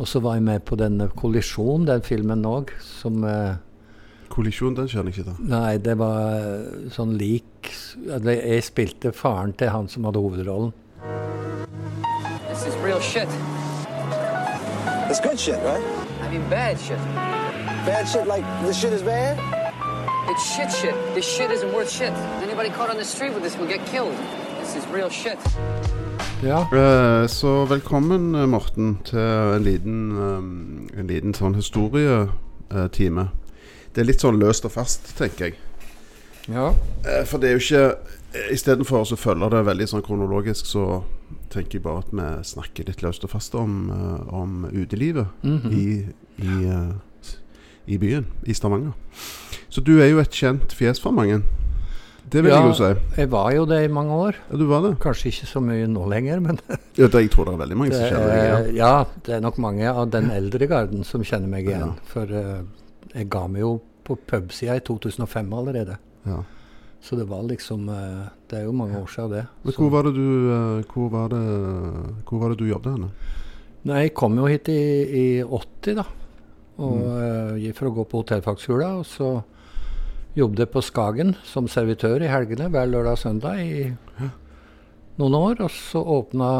[0.00, 3.58] Og så var jeg med på denne Kollisjon, den filmen òg, som eh,
[4.32, 5.50] Kollisjon, den kjenner jeg ikke til.
[5.50, 7.68] Nei, det var eh, sånn lik
[8.08, 10.72] Jeg spilte faren til han som hadde hovedrollen.
[12.48, 13.28] This is real shit.
[15.10, 15.84] It's good shit, right?
[16.24, 16.98] I mean, bad shit.
[17.84, 19.36] Bad shit like this shit is bad?
[20.32, 20.96] It's shit shit.
[21.14, 22.12] This shit isn't worth shit.
[22.40, 24.16] Anybody caught on the street with this will get killed.
[24.60, 25.38] This is real shit.
[26.42, 26.68] Ja.
[26.72, 29.18] Eh, så velkommen, eh, Morten, til
[29.54, 33.28] en liten, eh, en liten sånn historietime.
[33.92, 35.54] Det er litt sånn løst og fast, tenker jeg.
[36.48, 36.72] ja.
[37.26, 37.96] For det er jo ikke
[38.52, 41.02] Istedenfor å følge det veldig sånn kronologisk, så
[41.50, 43.90] tenker jeg bare at vi snakker litt løst og fast om,
[44.30, 45.72] om utelivet Mhm.
[45.72, 46.06] i,
[46.38, 46.92] i, eh,
[47.88, 48.92] i byen, i Stavanger.
[49.68, 51.42] Så du er jo et kjent fjes for mange.
[52.30, 53.16] Det vil ja, jeg jo si.
[53.16, 54.36] jeg var jo det i mange år.
[54.50, 54.92] Ja, du var det.
[55.02, 56.60] Kanskje ikke så mye nå lenger, men
[57.00, 58.76] Ja, det, jeg tror det er veldig mange det som kjenner deg igjen.
[58.76, 58.92] ja,
[59.26, 61.96] det er nok mange av den eldre garden som kjenner meg igjen.
[62.12, 62.60] For uh,
[63.14, 63.72] jeg ga meg jo
[64.06, 65.96] på pubsida i 2005 allerede.
[66.28, 66.42] Ja.
[67.00, 69.44] Så det var liksom uh, Det er jo mange år siden det.
[69.64, 71.44] Men hvor var det du uh, Hvor var det,
[72.28, 73.12] hvor var det du jobbet henne?
[73.88, 76.04] Nei, jeg kom jo hit i, i 80, da.
[76.80, 77.72] Og Mm.
[77.76, 79.00] for å gå på hotellfagskolen.
[79.00, 79.30] Og så
[80.38, 83.90] jobbet på Skagen som servitør i helgene hver lørdag og søndag i
[85.20, 85.58] noen år.
[85.66, 86.50] Og så åpna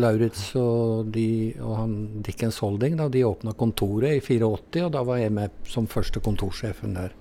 [0.00, 5.02] Lauritz og, de, og han Dickens Holding da, de åpna kontoret i 84, og da
[5.04, 7.12] var jeg med som første kontorsjefen der.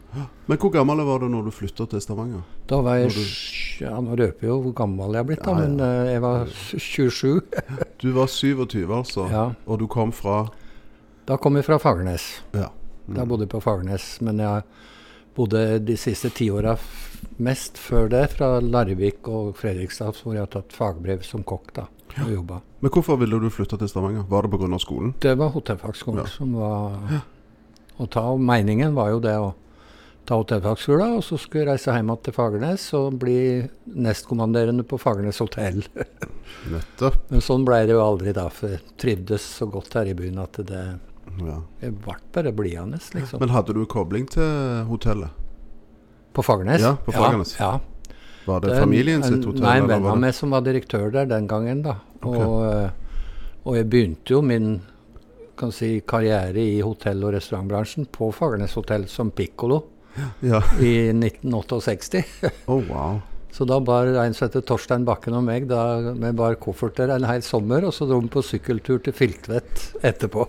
[0.48, 2.44] Men hvor gammel var du når du flytta til Stavanger?
[2.68, 5.52] Da var jeg du- ja, Nå røper jeg jo hvor gammel jeg er blitt, da,
[5.56, 5.68] Ja, ja.
[5.68, 7.42] men eh, jeg var 27.
[8.04, 9.28] Du var 27, altså.
[9.32, 9.46] Ja.
[9.66, 10.44] Og du kom fra
[11.28, 12.26] Da kom jeg fra Fagernes.
[12.54, 12.68] Ja.
[13.12, 14.64] Da bodde jeg på Fagernes, men jeg
[15.36, 16.76] bodde de siste tiåra
[17.42, 21.86] mest før det fra Larvik og Fredrikstad, hvor jeg har tatt fagbrev som kokk da,
[22.26, 22.60] og jobba.
[22.82, 24.26] Men hvorfor ville du flytte til Stavanger?
[24.30, 24.80] Var det pga.
[24.82, 25.14] skolen?
[25.22, 26.30] Det var hotellfagskolen Ja.
[26.30, 27.22] som var
[28.00, 28.22] å ta.
[28.34, 29.54] og Meningen var jo det å
[30.26, 35.40] ta hotellfagskolen, og så skulle jeg reise hjem til Fagernes og bli nestkommanderende på Fagernes
[35.40, 35.84] hotell.
[36.72, 37.30] Nettopp.
[37.32, 40.38] Men sånn ble det jo aldri da, for jeg trivdes så godt her i byen
[40.44, 40.84] at det
[41.40, 41.62] Ja.
[41.82, 43.40] jeg ble bare blidende, liksom.
[43.40, 45.30] Men hadde du kobling til hotellet?
[46.34, 46.80] på Fagernes?
[46.82, 47.58] Ja, på Fagernes.
[47.60, 48.16] Ja, ja.
[48.46, 49.62] Var det, Det familien sitt hotell?
[49.62, 51.82] Nei, en venn av meg som var direktør der den gangen.
[51.84, 51.98] da.
[52.24, 52.46] Okay.
[52.46, 52.90] Og, eh,
[53.66, 54.82] og jeg begynte jo min
[55.58, 59.84] kan si, karriere i hotell- og restaurantbransjen på Fagernes hotell som pikkolo
[60.42, 60.62] Ja.
[60.80, 62.24] i 1968.
[62.68, 63.22] Oh, wow.
[63.52, 65.82] Så da bar heter Torstein Bakken og meg da
[66.16, 70.46] vi bar kofferter en hel sommer, og så dro vi på sykkeltur til Filtvet etterpå.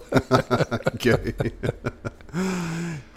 [1.03, 1.35] Gøy.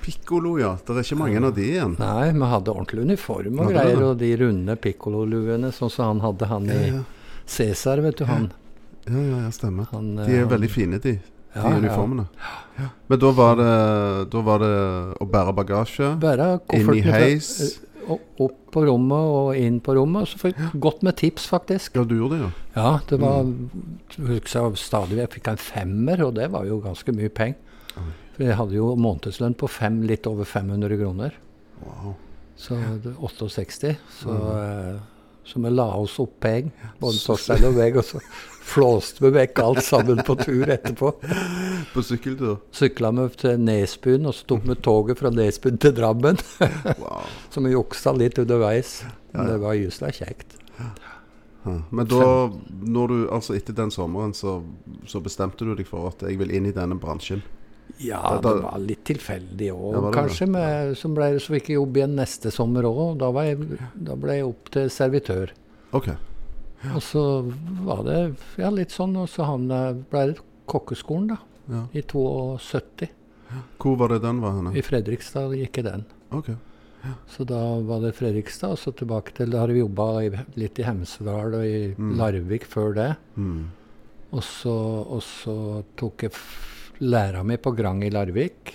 [0.02, 0.74] Pikkolo, ja.
[0.86, 1.96] Det er ikke mange av de igjen.
[2.02, 6.50] Nei, vi hadde ordentlig uniform og greier, og de runde pikkololuene, sånn som han hadde,
[6.50, 7.06] han i Ja,
[7.46, 8.26] Cæsar, vet du.
[8.26, 8.52] han.
[9.06, 9.88] ja, ja, ja stemmer.
[9.94, 11.18] han De er eh, veldig fine, de.
[11.22, 11.78] De Ja, ja.
[11.78, 12.26] uniformene.
[13.08, 14.72] Men da var, det, da var det
[15.24, 17.52] å bære bagasje bære inn i heis.
[18.08, 20.28] Opp på rommet og inn på rommet.
[20.30, 21.96] Så fikk jeg godt med tips, faktisk.
[21.96, 22.52] Ja, du gjorde det, ja.
[22.76, 23.70] Ja, det var Mm.
[24.18, 27.56] jeg stadig Jeg fikk en femmer, og det var jo ganske mye penger.
[28.36, 31.32] For jeg hadde jo månedslønn på fem, litt over 500 kroner.
[31.82, 32.16] Wow.
[32.58, 33.96] Så det, 68.
[34.22, 35.00] Så, eh,
[35.46, 38.20] så vi la oss opp penger, både Torstein og meg, og så
[38.74, 41.14] flåste vi vekk alt sammen på tur etterpå.
[41.94, 42.58] På sykkeltur.
[42.76, 46.38] Sykla vi til Nesbyen, og så tok vi toget fra Nesbyen til Drammen.
[47.02, 47.22] Wow.
[47.52, 49.04] Så vi juksa litt underveis.
[49.32, 49.52] Men Ja, ja.
[49.54, 50.58] det var gysla kjekt.
[50.80, 50.90] Ja.
[51.90, 52.26] Men da,
[52.86, 54.60] når du, altså etter den sommeren, så,
[55.10, 57.42] så bestemte du deg for at jeg vil inn i denne bransjen.
[58.02, 60.46] Ja, det var litt tilfeldig òg, Ja, kanskje.
[60.52, 63.18] Med, som ble, så fikk jeg jobb igjen neste sommer òg.
[63.22, 65.54] Da, jeg- da ble jeg opp til servitør.
[65.96, 66.12] Ok.
[66.94, 67.24] Og så
[67.88, 68.20] var det
[68.62, 71.38] ja, litt sånn, og så havna- ble det kokkeskolen, da.
[71.72, 71.84] Ja.
[71.94, 73.10] I 72.
[73.80, 74.74] Hvor var det den var henne?
[74.78, 76.06] I Fredrikstad gikk jeg den.
[76.36, 76.50] Ok.
[77.30, 80.08] Så da var det Fredrikstad, og så tilbake til Da har vi jobba
[80.58, 82.16] litt i Hemsedal og i Mm.
[82.18, 83.12] Larvik før det.
[83.38, 83.68] Mm.
[84.34, 84.74] Og så,
[85.06, 86.32] og så tok jeg
[87.06, 88.74] læra mi på Grang i Larvik.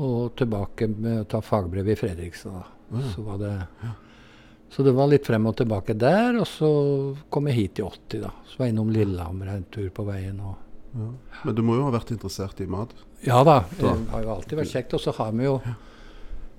[0.00, 2.64] Og tilbake med å ta fagbrev i Fredrikstad.
[2.94, 3.02] Ja.
[3.14, 3.52] Så, var det,
[4.74, 6.40] så det var litt frem og tilbake der.
[6.40, 6.70] Og så
[7.30, 8.32] kom jeg hit i 80, da.
[8.48, 10.40] Så var jeg innom Lillehammer en tur på veien.
[10.40, 10.56] Og
[10.94, 11.08] Ja.
[11.44, 12.92] Men du må jo ha vært interessert i mat?
[13.24, 14.94] ja da, det har jo alltid vært kjekt.
[14.94, 15.60] Og så har vi jo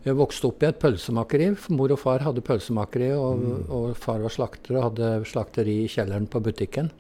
[0.06, 1.48] Jeg vokste opp i et pølsemakeri.
[1.74, 3.70] Mor og far hadde pølsemakeri, og, Mm.
[3.74, 6.92] og far var slakter og hadde slakteri i kjelleren på butikken.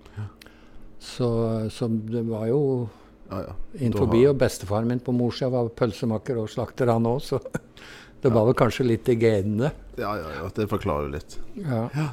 [0.99, 2.89] Så, så det var jo
[3.29, 3.53] Ja, ja.
[3.79, 4.23] inn forbi.
[4.23, 7.39] har- Og bestefaren min på morssida var pølsemaker og slakter, han òg, så
[8.21, 9.71] det var vel kanskje litt i genene.
[9.97, 10.49] Ja, ja, ja.
[10.49, 11.37] Det forklarer jo litt.
[11.55, 12.09] Ja.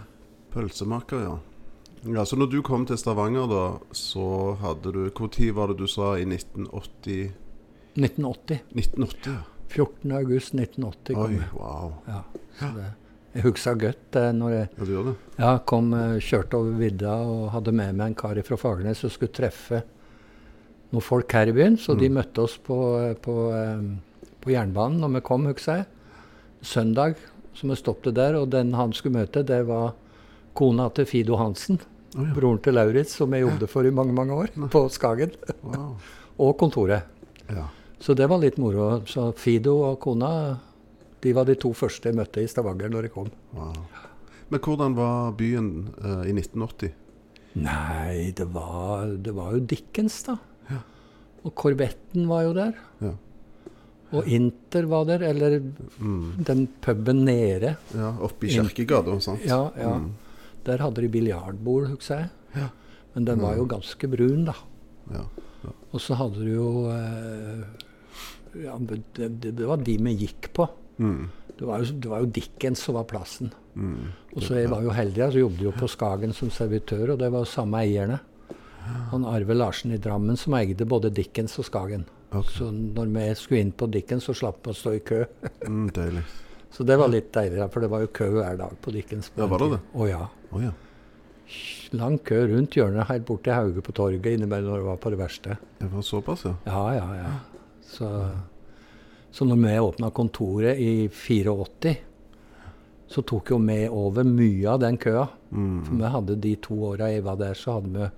[0.53, 1.39] Pølsemaker, ja.
[2.05, 5.87] Ja, Så når du kom til Stavanger, da, så hadde du Når var det du
[5.87, 6.17] sa?
[6.19, 7.33] I 1980?
[7.95, 8.61] 1980.
[8.75, 9.43] 1980, ja.
[9.73, 10.13] 14.
[10.13, 11.49] august 1980 kom Oi, jeg.
[11.55, 11.93] wow.
[12.09, 12.19] Ja,
[12.59, 12.89] så det,
[13.35, 15.15] jeg husker godt det når jeg Ja, du gjør det?
[15.39, 19.11] ja, kom, eh, kjørte over vidda og hadde med meg en kar fra Fagernes som
[19.15, 19.83] skulle treffe
[20.93, 21.79] noen folk her i byen.
[21.81, 25.87] Så de møtte oss på, eh, på, eh, på jernbanen når vi kom, husker jeg.
[26.63, 27.17] Søndag,
[27.55, 28.37] så vi stoppet der.
[28.43, 29.95] Og den han skulle møte, det var
[30.55, 31.81] kona til Fido Hansen.
[32.13, 32.33] Å ja.
[32.37, 35.33] Broren til Lauritz, som jeg jobbet for i mange mange år, på Skagen.
[35.63, 35.95] Wow.
[36.45, 37.09] Og kontoret.
[37.49, 37.67] Ja.
[38.03, 39.01] Så det var litt moro.
[39.07, 40.59] Så Fido og kona
[41.23, 43.29] de var de to første jeg møtte i Stavanger når jeg kom.
[43.55, 43.77] wow.
[44.53, 45.69] Men hvordan var byen
[46.03, 46.91] uh, i 1980?
[47.63, 50.35] Nei, det var, det var jo Dickens, da.
[51.43, 52.75] Og Korvetten var jo der.
[53.03, 53.13] Ja.
[54.13, 55.25] Og Inter var der.
[55.31, 55.57] Eller
[55.99, 56.45] Mm.
[56.45, 57.77] den puben nede.
[57.95, 59.41] ja Oppe i Kjerkegata, sant?
[59.47, 59.95] Ja, ja.
[59.99, 60.11] Mm.
[60.67, 62.31] Der hadde de biljardbord, husker jeg.
[62.57, 62.69] Ja.
[63.15, 64.55] Men den var jo ganske brun, da.
[65.13, 65.25] Ja.
[65.93, 67.65] Og så hadde du jo eh,
[68.63, 70.67] ja, det, det, det var de vi gikk på.
[71.03, 71.31] Mm.
[71.59, 73.53] Det var, jo, det var jo Dickens som var plassen.
[73.75, 74.13] Mm.
[74.35, 77.29] Og så jeg var jo heldig, så jobbet jo på Skagen som servitør, og det
[77.33, 78.19] var jo samme eierne.
[79.13, 82.07] Han Arve Larsen i Drammen som eide både Dickens og Skagen.
[82.33, 82.57] Okay.
[82.57, 85.21] Så når vi skulle inn på Dickens, så slapp vi å stå i kø.
[85.69, 86.25] Mm, deilig.
[86.73, 89.29] Så det var litt deilig, for det var jo kø hver dag på Dickens.
[89.37, 89.81] Ja, var det det?
[89.93, 90.23] Å ja.
[90.53, 90.73] Oh, ja.
[91.93, 95.13] Lang kø rundt hjørnet helt bort til Hauge på torget innimellom når det var på
[95.13, 95.59] det verste.
[95.83, 96.55] Det var såpass, ja.
[96.65, 97.33] Ja, ja, ja.
[97.85, 98.09] Så,
[99.31, 101.93] så når vi åpna kontoret i 84,
[103.13, 105.27] så tok jo vi over mye av den køa.
[105.53, 105.85] Mm.
[105.85, 108.09] For vi hadde de to åra jeg var der, så hadde vi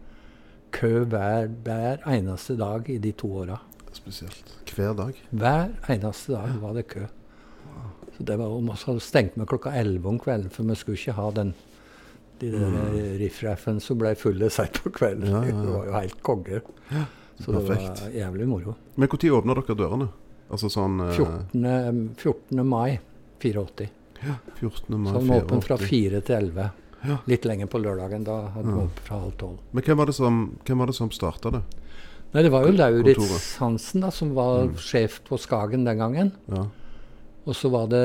[0.74, 3.58] kø hver, hver eneste dag i de to åra.
[3.94, 4.56] Spesielt.
[4.74, 5.18] Hver dag.
[5.30, 7.06] Hver eneste dag var det kø.
[8.16, 11.16] Så det var om så stengte vi klokka 11 om kvelden, for vi skulle ikke
[11.18, 11.54] ha den
[12.40, 15.28] de der riffraffen som ble fulle seint på kvelden.
[15.30, 15.62] Ja, ja, ja.
[15.62, 16.60] Det var jo helt konge.
[17.40, 18.74] Så det var jævlig moro.
[18.94, 20.08] Men når åpna dere dørene?
[20.50, 22.10] Altså sånn eh, 14.
[22.20, 22.64] 14.
[22.66, 22.98] mai
[23.40, 23.88] 84.
[24.58, 24.98] 14.
[25.00, 26.68] mai Så den var åpen fra 4 til 11.
[27.04, 27.16] Ja.
[27.28, 28.24] Litt lenger på lørdagen.
[28.26, 28.84] Da hadde vi Ja.
[28.84, 29.58] åpent fra halv tolv.
[29.72, 31.62] Men hvem var det som, hvem det som starta det?
[32.34, 33.56] Nei, det var jo Lauritz.
[33.60, 36.32] Hansen da, som var sjef på Skagen den gangen.
[36.50, 36.64] Ja.
[37.44, 38.04] Og så var det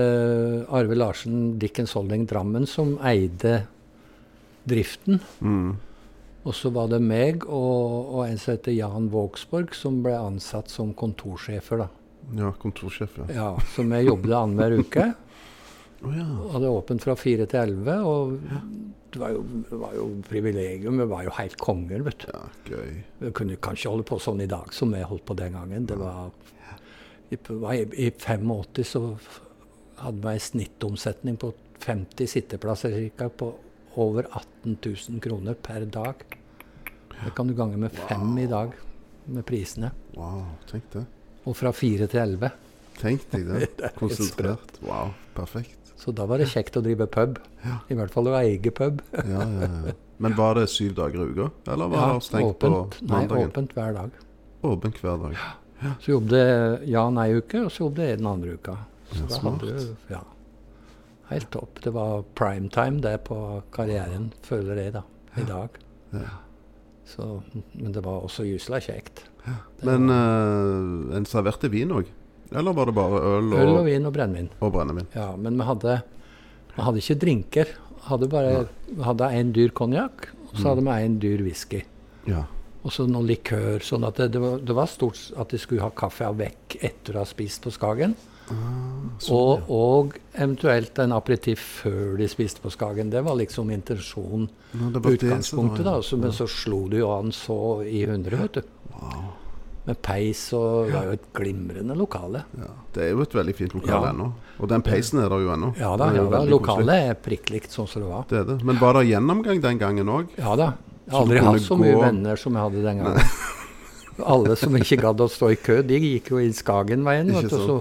[0.68, 3.62] Arve Larsen, Dickens Holding Drammen, som eide
[4.68, 5.22] driften.
[5.40, 5.78] Mm.
[6.48, 10.72] Og så var det meg og, og en som heter Jan Vågsborg, som ble ansatt
[10.72, 11.86] som kontorsjefer.
[11.86, 11.90] da.
[12.40, 13.28] ja, kontorsjef, ja.
[13.36, 15.10] Ja, Så vi jobbet annenhver uke.
[16.04, 16.28] oh, ja.
[16.56, 17.98] Hadde åpent fra fire til elleve.
[18.08, 18.38] Og
[19.14, 19.44] det var jo,
[19.84, 21.00] var jo privilegium.
[21.04, 22.32] Vi var jo helt konger, vet du.
[22.34, 22.46] ja.
[22.70, 22.96] Gøy.
[23.24, 25.88] Vi kunne kanskje holde på sånn i dag som vi holdt på den gangen.
[25.90, 26.32] Det var,
[27.30, 27.38] I,
[27.94, 29.02] i 85 så
[30.00, 33.54] hadde vi en snittomsetning på 50 sitteplasser cirka, på
[34.00, 34.78] over 18
[35.10, 36.24] 000 kroner per dag.
[37.20, 38.74] Det kan du gange med fem i dag
[39.26, 39.92] med prisene.
[40.16, 41.06] Wow, tenk det.
[41.46, 42.52] Og fra fire til elleve.
[43.00, 43.70] Tenk deg det.
[43.80, 44.80] Det er Konsentrert.
[44.84, 45.76] Wow, perfekt.
[46.00, 47.40] Så da var det kjekt å drive pub.
[47.92, 49.02] I hvert fall å eie pub.
[49.12, 49.96] Ja, ja, ja.
[50.20, 51.50] Men var det syv dager i uka?
[51.72, 54.16] Eller var det stengt åpent, på nei, åpent hver dag.
[54.68, 55.44] Åpent hver dag.
[56.04, 58.76] Så jobbet Jan nei-uke, og så jobbet jeg den andre uka.
[59.14, 59.62] Så Ja, da smart.
[59.64, 60.20] hadde du, ja,
[61.30, 61.80] helt topp.
[61.86, 63.38] Det var prime time det på
[63.74, 65.04] karrieren, føler jeg da,
[65.40, 65.70] i dag.
[66.14, 66.36] Ja.
[67.10, 67.42] Så,
[67.74, 69.24] men det var også gysla kjekt.
[69.80, 72.06] Det Men var eh, en serverte vin òg?
[72.52, 74.50] Eller var det bare øl og, øl og vin og brennevin.
[74.60, 75.08] og brennevin?
[75.16, 76.02] Ja, men vi hadde,
[76.76, 77.72] vi hadde ikke drinker.
[78.10, 81.82] Hadde bare vi hadde en dyr konjakk, og så hadde vi en dyr whisky.
[82.30, 82.44] Ja.
[82.84, 83.82] Og så noe likør.
[83.84, 86.78] sånn at det, det, var, det var stort at de skulle ha kaffe av vekk
[86.82, 88.14] etter å ha spist på Skagen.
[88.50, 93.12] sånn, og, og eventuelt en aperitiff før de spiste på Skagen.
[93.12, 94.48] Det var liksom intensjonen.
[94.80, 95.98] No, Utgangspunktet, da.
[96.02, 98.72] Så, men så slo det jo an så i hundre, vet du.
[99.90, 102.44] Med peis og Det var jo et glimrende lokale.
[102.60, 102.72] Ja.
[102.94, 104.12] Det er jo et veldig fint lokale Ja.
[104.14, 104.28] ennå.
[104.60, 105.70] Og den peisen er der jo ennå.
[105.80, 108.26] Ja da, ja, da lokalet er prikk likt sånn som det var.
[108.30, 108.58] Det er det.
[108.68, 110.36] Men var det gjennomgang den gangen òg?
[110.38, 110.74] Ja da.
[111.10, 113.32] Jeg har aldri hatt så mye gå- venner som jeg hadde den gangen.
[114.30, 117.32] Alle som ikke gadd å stå i kø, de gikk jo inn Skagenveien.
[117.34, 117.78] Vet du, så,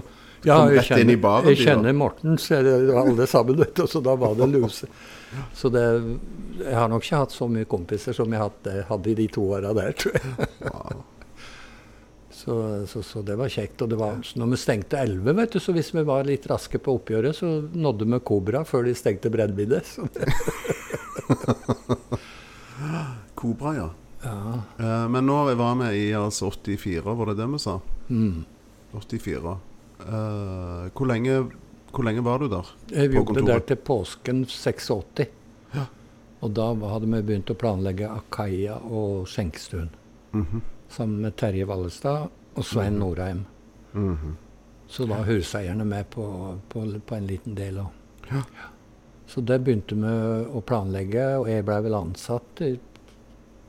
[0.47, 4.15] ja, jeg kjenner, baren, Jeg kjenner Morten, så det alle sammen, vet du, så da
[4.15, 4.87] var det luse.
[5.53, 5.83] Så det,
[6.63, 9.43] jeg har nok ikke hatt så mye kompiser som jeg hadde, hadde i de to
[9.51, 10.49] åra der, tror jeg.
[10.65, 11.03] Wow.
[12.39, 12.53] Så,
[12.87, 13.81] så, så det var kjekt.
[13.83, 16.45] Og det var, så når vi stengte 11, vet du, så hvis vi var litt
[16.47, 19.89] raske på oppgjøret, så nådde vi Kobra før de stengte brennviddet.
[23.35, 23.89] Kobra, ja.
[24.21, 24.53] Ja.
[24.79, 27.79] Eh, men nå var vi i altså 84, var det det vi sa?
[28.09, 28.45] Mm.
[28.91, 29.57] 84.
[29.99, 31.37] Eh, hvor, lenge,
[31.91, 32.73] hvor lenge var du der?
[32.91, 33.47] Jeg På kontoret?
[33.47, 35.29] der til påsken 86.
[35.73, 35.85] Ja.
[36.41, 39.89] Og da hadde vi begynt å planlegge Akaya og skjenkestuen.
[40.31, 40.61] Mhm.
[40.89, 43.45] Sammen med Terje Vallestad og Svein Norheim.
[43.93, 44.35] Mhm.
[44.89, 47.91] Så var huseierne med på, på, på en liten del òg.
[48.31, 48.41] Ja.
[49.29, 50.13] Så det begynte vi
[50.57, 52.71] å planlegge, og jeg ble vel ansatt i,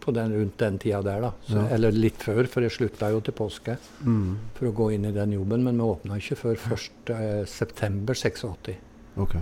[0.00, 1.30] på den, rundt den tida der, da.
[1.44, 1.66] Så, Ja.
[1.76, 4.36] Eller litt før, for jeg slutta jo til påske Mm.
[4.54, 5.62] for å gå inn i den jobben.
[5.62, 8.74] Men vi åpna ikke før 1.9.86.
[9.16, 9.34] Ok.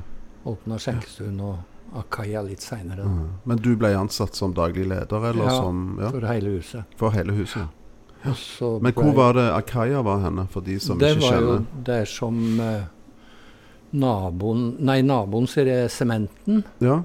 [0.45, 1.57] Åpna skjenkestuen og
[1.97, 3.29] Akaya litt seinere, Mm.
[3.45, 6.85] Men du ble ansatt som daglig leder, eller Ja, som ja, for hele huset.
[6.97, 7.57] For hele huset?
[7.63, 7.69] Ja.
[8.25, 8.33] Ja.
[8.83, 12.05] Men hvor var det Akaya var henne, for de som det ikke var jo der
[12.05, 12.83] som eh,
[13.91, 16.63] naboen Nei, naboen sier det sementen.
[16.85, 17.03] Ja,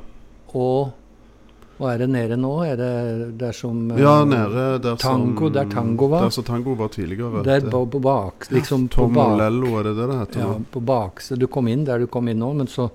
[0.54, 0.92] Og
[1.80, 2.52] hva er det nede nå?
[2.64, 6.28] Er det der som eh, ja nede der Tango, som der Tango var.
[6.28, 7.42] Der som Tango var tidligere.
[7.44, 10.44] Der på, på bak, liksom ja, Tom bak, Lello, er det det det heter?
[10.44, 10.68] ja, nå?
[10.72, 11.36] på bakse.
[11.40, 12.90] Du kom inn der du kom inn nå, men så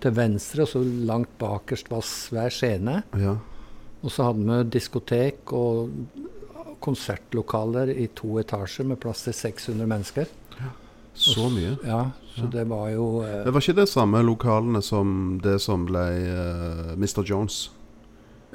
[0.00, 0.80] til venstre, og så
[1.10, 3.02] langt bakerst var svær scene.
[3.18, 3.34] Ja.
[4.00, 5.90] Og så hadde vi diskotek og
[6.80, 10.30] konsertlokaler i to etasjer med plass til 600 mennesker.
[11.14, 11.76] Så mye.
[11.84, 15.84] Ja, så det var jo eh, Det var ikke det samme lokalene som det som
[15.86, 17.22] ble eh, Mr.
[17.26, 17.70] Jones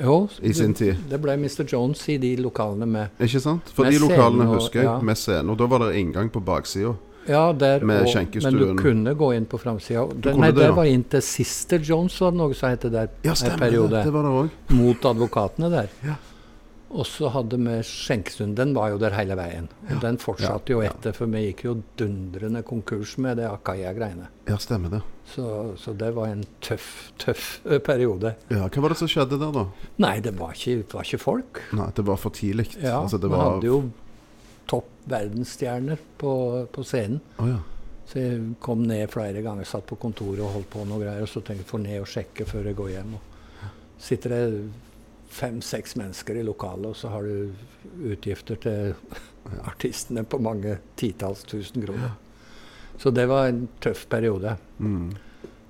[0.02, 0.96] Jo, i sin tid?
[1.10, 1.64] det ble Mr.
[1.72, 3.70] Jones i de lokalene med Ikke sant?
[3.76, 5.00] For de lokalene og- husker jeg, ja.
[5.00, 5.52] med scene.
[5.52, 6.96] Og da var det inngang på baksida.
[7.28, 8.54] Ja, der Med og, skjenkestuen.
[8.54, 10.04] Men du kunne gå inn på framsida.
[10.36, 10.74] Nei, det, det ja.
[10.78, 13.90] var inn til Sister Jones, var det noe som het der Ja, en stemmer periode.
[13.96, 14.04] det.
[14.06, 14.76] Det var det også.
[14.78, 15.88] Mot advokatene der.
[16.06, 16.16] Ja.
[16.96, 18.54] Og så hadde vi skjenkestuen.
[18.56, 19.66] Den var jo der hele veien.
[19.92, 20.94] Og den fortsatte jo Ja, ja.
[20.96, 24.30] etter, for vi gikk jo dundrende konkurs med det Akaya-greiene.
[24.48, 25.02] Ja, stemmer det.
[25.34, 25.46] Så,
[25.82, 27.50] så det var en tøff, tøff
[27.84, 28.36] periode.
[28.54, 29.66] Ja, Hva var det som skjedde der, da?
[30.06, 31.62] Nei, det var ikke, det var ikke folk.
[31.76, 32.70] Nei, Det var for tidlig.
[32.80, 33.50] Ja, altså, det Vi var...
[33.58, 33.82] hadde jo
[34.72, 36.32] topp verdensstjerner på,
[36.74, 37.20] på scenen.
[37.42, 37.60] Oh, ja.
[38.08, 41.26] Så jeg kom ned flere ganger, satt på kontoret og holdt på noe greier.
[41.26, 43.16] Og så tenkte jeg får ned og sjekke før jeg går hjem.
[43.18, 43.70] Og
[44.06, 44.44] sitter det
[45.30, 47.52] fem-seks mennesker i lokalet, og så har du
[48.14, 48.94] utgifter til
[49.70, 52.12] artistene på mange titalls tusen kroner.
[52.98, 54.56] Så det var en tøff periode.
[54.80, 55.10] Mm.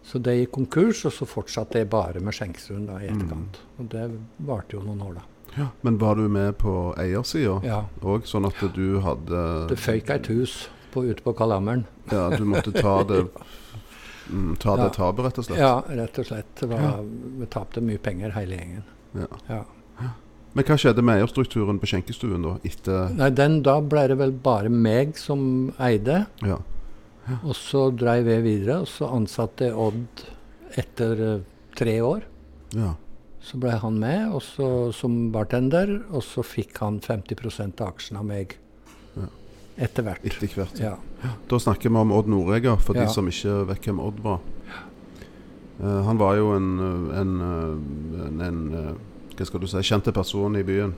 [0.05, 3.15] Så det gikk konkurs, og så fortsatte jeg bare med skjenkestuen i Mm.
[3.15, 3.57] etterkant.
[3.79, 4.03] Og det
[4.45, 5.21] varte jo noen år, da.
[5.57, 5.67] Ja.
[5.81, 7.85] Men var du med på eiersida Ja.
[8.01, 11.85] òg, sånn at du hadde Det føyk et hus på, ute på Kalammeren.
[12.11, 13.25] Ja, du måtte ta det
[14.29, 14.89] mm, Ta det Ja.
[14.89, 15.57] tapet, rett og slett?
[15.59, 16.55] Ja, rett og slett.
[16.59, 17.01] Det var,
[17.39, 18.83] Vi tapte mye penger, hele gjengen.
[19.15, 19.27] Ja.
[19.49, 19.63] Ja.
[20.55, 22.53] Men hva skjedde med eierstrukturen på skjenkestuen da?
[22.63, 26.25] Etter Nei, den, da ble det vel bare meg som eide.
[26.47, 26.59] Ja.
[27.43, 30.23] Og så dreiv jeg videre, og så ansatte jeg Odd
[30.79, 31.41] etter eh,
[31.75, 32.23] tre år.
[32.75, 32.93] ja.
[33.45, 38.17] Så ble han med og så, som bartender, og så fikk han 50% av aksjene
[38.23, 38.55] av meg
[39.15, 39.27] Ja.
[39.85, 40.23] etter hvert.
[40.25, 40.79] Etter hvert.
[40.81, 40.95] Ja.
[41.47, 43.03] Da snakker vi om Odd Noreger, for Ja.
[43.05, 44.39] de som ikke vet hvem Odd var.
[45.81, 48.93] Eh, han var jo en, eh, en, eh, en, en eh,
[49.35, 50.93] Hva skal du si kjente person i byen.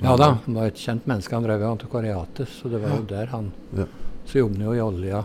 [0.00, 1.34] ja da, han var et kjent menneske.
[1.36, 3.84] Han drev jo antikvariatet, så det var jo der han Ja.
[4.24, 5.24] Så jobbet han jo i olja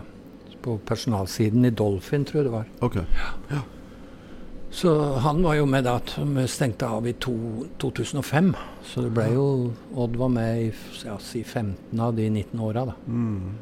[0.62, 2.66] på personalsiden i Dolphin, tror jeg det var.
[2.80, 2.98] Ok.
[4.70, 7.34] Så han var jo med da vi stengte av i to,
[7.80, 8.54] 2005.
[8.84, 10.72] Så det ble jo Odd var med i
[11.06, 12.94] ja, si 15 av de 19 åra, da.
[13.06, 13.54] Mm.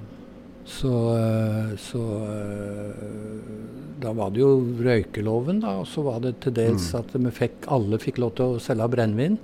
[0.66, 4.50] Så, eh, så eh, Da var det jo
[4.84, 5.78] røykeloven, da.
[5.80, 6.98] Og så var det til dels Mm.
[6.98, 9.38] at vi fikk, alle fikk lov til å selge brennevin.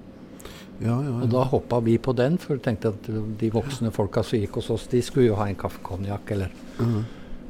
[0.83, 4.23] Ja, ja, Og da hoppa vi på den, for vi tenkte at de voksne folka
[4.25, 7.05] som gikk hos oss, de skulle jo ha en kaffe konjakk eller Mm.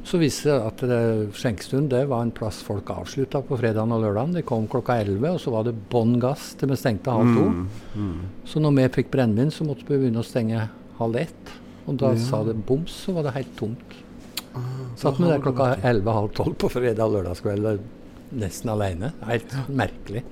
[0.05, 4.01] Så viste det at det- skjenkestuen det var en plass folk avslutta på fredagen og
[4.03, 4.33] lørdagen.
[4.33, 7.49] De kom klokka 11, og så var det bånn gass til vi stengte halv to.
[7.49, 7.67] Mm.
[7.95, 8.19] Mm.
[8.45, 11.62] Så når vi fikk brennevin, så måtte vi begynne å stenge halv ett.
[11.87, 12.17] Og da Ja.
[12.17, 13.93] sa det boms, så var det helt tomt.
[14.55, 14.59] Ah,
[14.95, 17.79] Satt vi der klokka vært- 11-halv tolv på fredag og lørdagskveld
[18.33, 19.11] nesten alene.
[19.25, 20.23] Helt merkelig.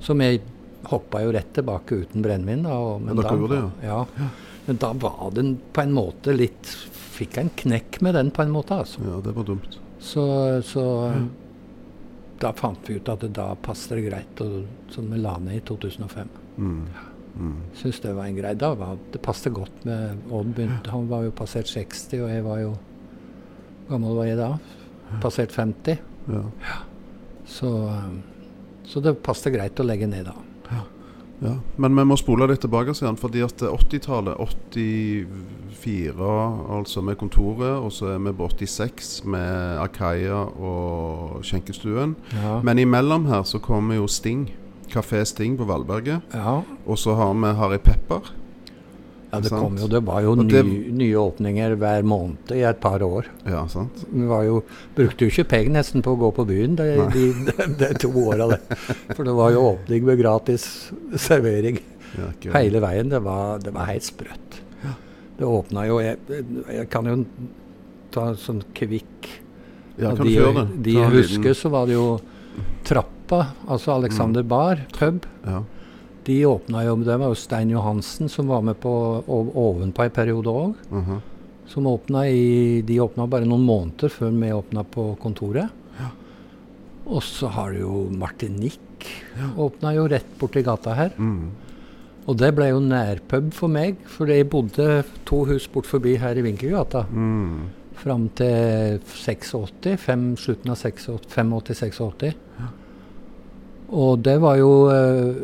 [0.00, 0.40] Så vi
[0.84, 2.62] hoppa jo rett tilbake uten brennevin.
[2.62, 3.16] Men,
[3.82, 4.28] Ja, ja.
[4.66, 6.62] Men da var den på en måte litt
[7.18, 8.70] Fikk en knekk med den, på en måte.
[8.78, 9.00] altså.
[9.04, 9.76] Ja, det var dumt.
[9.98, 11.12] Så, så
[12.38, 15.56] da fant vi ut at det da passet det greit, og, så vi la ned
[15.56, 16.28] i 2005.
[16.58, 16.86] Mm.
[17.38, 17.54] Mm.
[17.78, 18.80] Syns det var en grei dag.
[19.12, 20.54] det passet godt med Odd.
[20.54, 22.74] Begynte, han var jo passert 60, og jeg var jo
[23.86, 24.50] Hvor gammel var jeg da?
[25.22, 25.98] Passert 50.
[26.28, 26.42] Ja.
[27.48, 28.20] Så, um,
[28.84, 30.34] så det passet greit å legge ned da.
[31.40, 36.30] Ja, Men vi må spole litt tilbake, igjen, fordi at 80-tallet 84
[36.74, 42.16] altså med kontoret, og så er vi på 86 med Akaya og skjenkestuen.
[42.34, 42.58] Ja.
[42.66, 44.48] Men imellom her så kommer jo Sting.
[44.88, 46.22] Kafé Sting på Valberget.
[46.34, 46.62] ja.
[46.86, 48.20] Og så har vi Harry Pepper.
[49.30, 52.78] Ja, det kom jo, det var jo ny, det- nye åpninger hver måned i et
[52.80, 53.26] par år.
[53.44, 54.06] Ja, sant?
[54.08, 54.62] Vi var jo,
[54.96, 58.08] brukte jo ikke penger nesten på å gå på byen de, de, de, de to
[58.08, 58.48] åra.
[59.14, 60.64] For det var jo åpning med gratis
[61.16, 61.78] servering
[62.16, 63.10] Ja, hele veien.
[63.12, 64.62] Det var, det var helt sprøtt.
[65.38, 66.16] Det åpna jo jeg,
[66.72, 67.18] jeg kan jo
[68.10, 69.28] ta en sånn kvikk
[70.00, 72.18] Ja, kan de, du de jeg husker, så var det jo
[73.28, 74.48] Trappa, altså Alexander Mm.
[74.48, 75.26] Bar, pub.
[75.44, 75.62] Ja.
[76.24, 80.46] De åpna jo, det var jo Stein Johansen som var med på ovenpå en periode
[80.46, 80.74] òg.
[80.90, 81.20] mhm.
[81.66, 85.68] Som åpna i De åpna bare noen måneder før vi åpna på kontoret.
[87.06, 89.06] Og så har du jo Martinique.
[89.56, 91.10] Åpna jo rett borti gata her.
[91.18, 91.50] Mm.
[92.26, 96.36] Og det ble jo nærpub for meg, for jeg bodde to hus bort forbi her
[96.36, 97.06] i Vinkelgata.
[97.10, 97.68] Mm.
[97.94, 102.34] Fram til 86, fem, slutten av 85-86.
[103.88, 105.34] Og det var jo eh,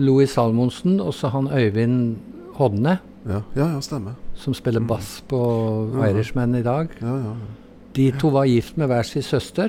[0.00, 2.16] Louis Salmonsen og så han Øyvind
[2.60, 3.40] Hodne, Ja.
[3.56, 4.12] ja, ja, stemmer.
[4.34, 5.38] som spiller bass på
[5.94, 6.06] Ja.
[6.10, 6.88] Irishman i dag.
[7.02, 7.34] Ja, ja, ja.
[7.96, 9.68] De to var gift med hver sin søster.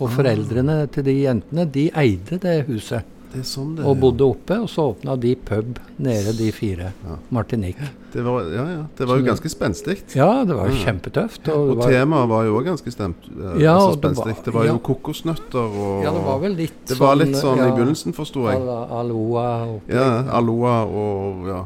[0.00, 3.02] Og foreldrene til de jentene de eide det huset
[3.40, 4.58] sånn og bodde oppe.
[4.62, 6.92] Og så åpna de pub nede, de fire.
[7.06, 7.16] Ja.
[7.32, 7.88] Martinique.
[8.12, 8.82] Det var, ja, ja.
[8.98, 9.96] Det var jo ganske spenstig.
[10.14, 11.48] Ja, det var jo kjempetøft.
[11.48, 14.14] Og, Og var, temaet var jo òg ganske stemt, eh, Ja, altså og det var-
[14.26, 14.44] spenstig.
[14.44, 14.72] Det var ja.
[14.72, 18.44] jo kokosnøtter og ja, det var vel litt Det var litt sånn i begynnelsen, forsto
[18.50, 18.60] jeg.
[18.60, 21.64] Aloa Aloha Ja, aloa og ja.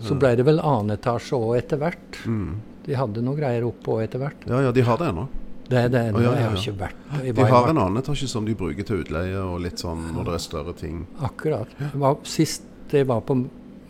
[0.00, 2.20] Så ble det vel annen etasje òg etter hvert.
[2.24, 2.60] Mm.
[2.86, 4.46] De hadde noen greier oppe òg etter hvert.
[4.46, 5.26] Ja, ja, de har det ennå.
[5.68, 6.18] Det er det ennå.
[6.18, 8.54] Oh, ja, Jeg ja, har ikke vært jeg De har en annen etasje som de
[8.56, 11.02] bruker til utleie og litt sånn når det er større ting.
[11.20, 11.74] Akkurat.
[11.78, 13.36] Det var, sist jeg var på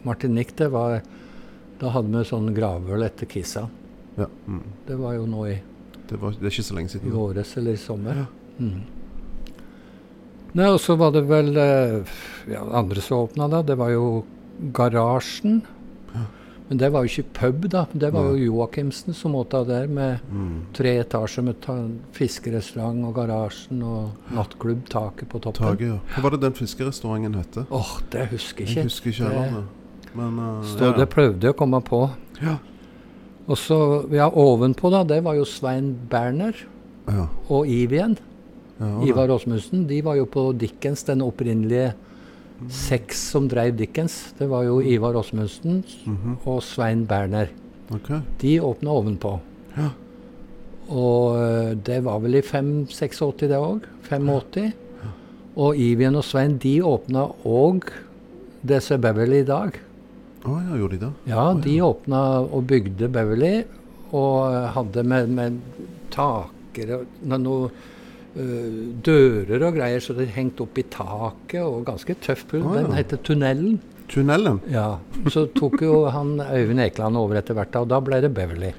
[0.07, 1.01] Martinique, det var
[1.79, 3.69] Da hadde vi sånn gravøl etter Kissa.
[4.19, 4.27] Ja.
[4.51, 4.65] Mm.
[4.89, 5.57] Det var jo nå i,
[6.09, 8.25] Det, var, det er ikke så lenge i våres eller i sommer.
[8.59, 8.81] Mm.
[10.59, 12.17] Nei, og så var det vel eh,
[12.51, 13.63] ja, andre som åpna da.
[13.63, 14.25] Det var jo
[14.75, 15.61] Garasjen.
[16.69, 17.87] Men det var jo ikke pub, da.
[17.93, 20.67] Det var jo Joakimsen som åta der, med Mm.
[20.77, 21.77] tre etasjer med ta
[22.13, 25.65] fiskerestaurant og garasjen og nattklubb, taket på toppen.
[25.65, 25.99] Taget, ja.
[26.15, 27.65] Hva var det den fiskerestauranten hette?
[27.71, 28.81] Åh, det husker jeg ikke.
[28.81, 29.65] Jeg husker ikke heller det.
[30.15, 32.11] Men uh, Så ja, det prøvde jeg å komme på.
[32.43, 32.59] ja.
[33.49, 33.77] Og så,
[34.13, 36.53] ja, ovenpå da, det var jo Svein Berner
[37.09, 37.29] ja.
[37.49, 38.19] og Ivien.
[38.79, 38.91] ja.
[39.09, 39.87] Ivar Åsmundsen.
[39.89, 41.95] De var jo på Dickens, den opprinnelige
[42.69, 44.33] seks som drev Dickens.
[44.39, 46.39] Det var jo Ivar Åsmundsen Mhm.
[46.47, 47.49] og Svein Berner.
[47.95, 48.21] Okay.
[48.41, 49.41] De åpna ovenpå.
[49.77, 49.91] Ja.
[50.89, 53.85] Og eh, det var vel i 5-86 det òg.
[54.09, 54.73] 85.
[55.57, 57.89] Og Ivien og Svein de åpna òg
[58.67, 59.79] DC Beverly i dag.
[60.45, 61.13] Å ja, gjorde de det?
[61.27, 63.65] Ja, oh, de åpna og bygde Beverly,
[64.13, 65.59] og hadde med, med
[66.15, 67.07] taker og
[67.43, 67.71] noe
[68.35, 72.67] dører og greier, så det hengte opp i taket, og ganske tøff pult.
[72.67, 72.83] Å, ja.
[72.87, 73.79] Den heter Tunnelen.
[74.09, 74.61] Tunnelen?
[74.73, 74.99] Ja.
[75.29, 78.75] Så tok jo han Øyvind Ekeland over etter hvert, og da ble det Beverly.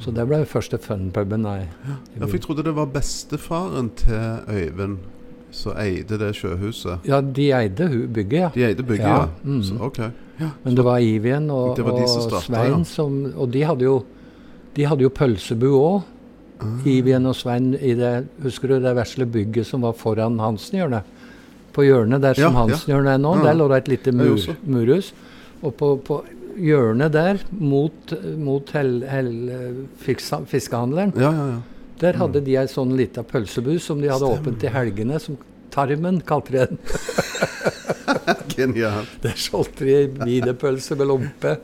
[0.00, 1.44] Så det ble første funpuben.
[1.44, 1.66] Ah.
[2.16, 5.02] Ja, for jeg trodde det var bestefaren til Øyvind
[5.52, 7.04] som eide det sjøhuset.
[7.08, 8.50] Ja, de eide bygget, ja.
[8.54, 9.28] De eide bygget, Ja, ja.
[9.42, 9.62] mm.
[9.66, 9.98] Så, ok.
[10.40, 10.50] Ja.
[10.64, 13.64] Men det var Ivien og, Det var de som og startet, Svein som Og de
[13.66, 13.98] hadde jo,
[14.76, 16.06] de hadde jo pølsebu òg.
[16.84, 21.16] Ivien og Svein i det Husker du det vesle bygget som var foran Hansen-hjørnet?
[21.72, 25.12] På hjørnet der som Ja, Hansenhjørnet er nå, der lå det et lite mur, murhus.
[25.62, 26.20] Og på, på
[26.58, 29.30] hjørnet der, mot, mot hel, hel,
[30.02, 31.60] fiskehandleren, ja, ja, ja.
[32.02, 34.34] der hadde de ei sånn lita pølsebu som de hadde Mm.
[34.34, 34.50] Stemmer.
[34.50, 35.20] åpent i helgene.
[35.20, 35.38] som
[35.70, 36.78] Tarmen kalte de den.
[38.56, 39.12] Genialt.
[39.22, 41.56] Der solgte de wienerpølse med lompe.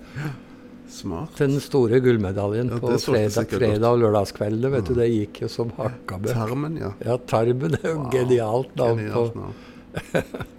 [0.97, 1.35] Smart.
[1.37, 4.71] den store gullmedaljen Ja, på fredag, fredag og lørdagskveldene.
[4.73, 6.19] vet du, Det gikk jo som hakka.
[6.31, 6.93] Tarmen, ja.
[7.05, 9.27] Ja, Tarmen er jo genialt navn på.
[9.35, 10.47] Genialt.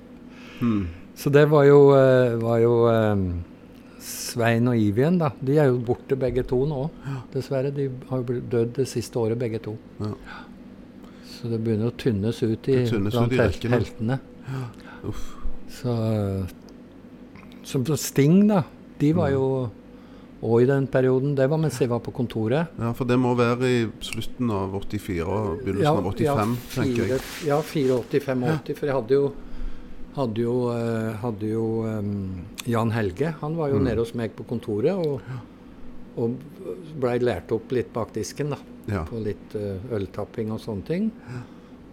[0.60, 0.88] Hmm.
[1.15, 3.43] Så det var jo, eh, var jo um,
[4.02, 5.32] Svein og Ivien, da.
[5.41, 6.88] De er jo borte begge to nå,
[7.34, 7.69] dessverre.
[7.73, 9.76] De har jo dødd det siste året, begge to.
[10.02, 10.12] Ja.
[11.30, 13.78] Så det begynner å tynnes ut i, tynnes blant ut i hel- rekkene.
[13.78, 14.19] heltene.
[15.06, 15.28] Uff.
[15.78, 15.93] Så
[17.67, 18.63] Som Sting, da.
[18.97, 19.69] De var jo
[20.43, 21.36] òg i den perioden.
[21.36, 22.67] Det var mens jeg var på kontoret.
[22.78, 27.19] Ja, for det må være i slutten av 84 og begynnelsen av 85, tenker jeg.
[27.19, 28.76] fire- Ja, 84-85.
[28.78, 29.34] For jeg hadde jo
[30.17, 33.36] hadde jo, eh, hadde jo um, Jan Helge.
[33.41, 33.84] Han var jo Mm.
[33.86, 35.21] nede hos meg på kontoret og,
[36.17, 36.34] og
[37.00, 38.50] blei lært opp litt bak disken.
[38.50, 39.04] da, Ja.
[39.06, 41.12] På litt uh, øltapping og sånne ting.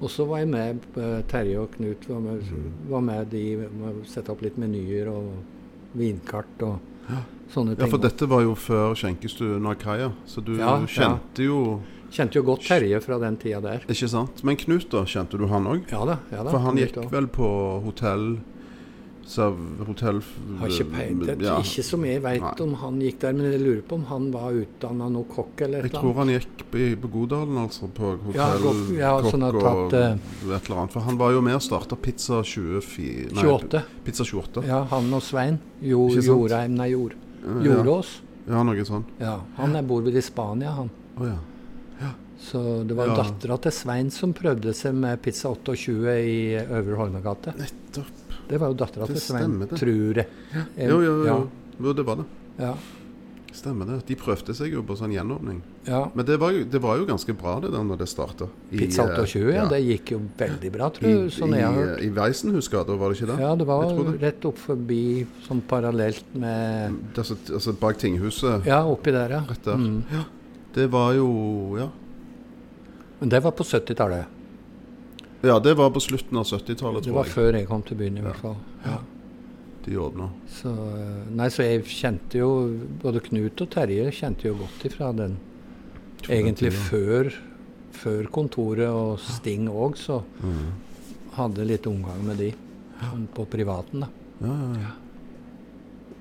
[0.01, 0.81] Og så var jeg med
[1.29, 2.73] Terje og Knut var med, Mm.
[2.89, 5.33] var med de med å sette opp litt menyer og
[5.95, 6.79] vinkart og
[7.55, 10.87] sånne ja, for dette var jo før skjenkestuen Akaia, så du Ja, ja.
[10.87, 11.59] kjente jo
[12.15, 13.81] Kjente jo godt Terje fra den tida der.
[13.91, 14.45] Ikke sant?
[14.47, 15.01] Men Knut, da?
[15.05, 15.81] Kjente du han òg?
[15.91, 16.19] Ja da.
[16.31, 16.51] ja da.
[16.53, 17.11] For han Knut gikk også.
[17.11, 17.49] vel på
[17.83, 18.27] hotell
[19.27, 19.57] serv,
[19.87, 20.19] hotell
[20.61, 21.41] Har ikke peiling.
[21.43, 21.57] ja.
[21.61, 24.53] Ikke som jeg veit om han gikk der, men jeg lurer på om han var
[24.53, 27.89] utdanna noe kokk eller et Jeg tror han gikk på, på Godalen, altså.
[27.95, 30.19] På hotell, Ja, ja, sånn og tatt, eh,
[30.55, 30.93] et eller annet.
[30.93, 33.83] For han var jo med og starta Pizza 24 nei, 28.
[34.05, 34.67] Pizza 28.
[34.69, 35.59] Ja, han og Svein.
[35.81, 36.09] Jo?
[36.11, 37.17] Jorheim, nei, Jord.
[37.65, 38.21] Jordås.
[38.49, 39.05] Ja, noe sånn.
[39.21, 40.91] Ja, han er bor vel i Spania, han.
[41.19, 41.39] Oh, ja.
[42.45, 43.15] Så det var Ja.
[43.23, 47.55] dattera til Svein som prøvde seg med pizza 28 i Øvre Holmegate.
[47.57, 48.11] Nettopp.
[48.49, 50.27] Det var jo dattera til Svein, tror jeg.
[50.77, 51.25] Jo, jo, jo.
[51.29, 51.39] Ja,
[51.81, 52.27] jo, det var det.
[52.59, 52.75] ja,
[53.55, 54.01] Stemmer det.
[54.09, 55.61] De prøvde seg jo på sånn gjenåpning.
[55.87, 56.01] ja.
[56.19, 58.49] Men det var jo, det var jo ganske bra det der når det starta.
[58.73, 62.03] Pizza 28, ja, det gikk jo veldig bra, tror I, jeg, sånn jeg har hørt.
[62.03, 63.37] i, I Weisenhusgata, var det ikke det?
[63.45, 65.01] Ja, det var rett opp forbi,
[65.47, 69.45] sånn parallelt med altså, altså bak tinghuset Ja, oppi der, ja.
[69.47, 69.79] rett der.
[69.79, 70.01] Mm.
[70.11, 70.25] Ja.
[70.75, 71.29] Det var jo
[71.79, 71.89] Ja.
[73.21, 74.27] Men det var på 70-tallet.
[75.45, 77.35] Ja, det var på slutten av 70-tallet, Det var jeg.
[77.35, 78.57] før jeg kom til byen, i hvert fall.
[78.85, 78.99] Ja.
[79.85, 80.31] De åpna.
[80.49, 82.49] Så, eh, nei, så jeg kjente jo
[83.03, 85.37] Både Knut og Terje kjente jo godt ifra den.
[86.25, 87.29] Egentlig før,
[87.93, 90.73] før kontoret og Sting òg, så Mm.
[91.37, 92.55] hadde litt omgang med de.
[93.03, 94.09] Sånn på privaten, da.
[94.41, 94.93] Ja, ja, ja.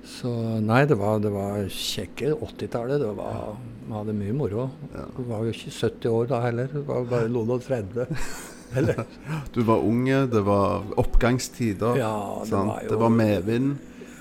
[0.04, 3.00] Så nei, det var, det var kjekke 80-tallet.
[3.00, 3.56] Det var
[3.88, 4.70] Vi hadde mye moro.
[4.94, 5.04] Ja.
[5.16, 6.66] Du var jo ikke 70 år da heller.
[6.68, 8.06] Du var bare noen og 30.
[8.76, 9.04] Eller?
[9.54, 11.96] Du var unge, det var oppgangstider.
[12.00, 12.68] Ja, det sant?
[12.68, 13.74] var jo det var medvind.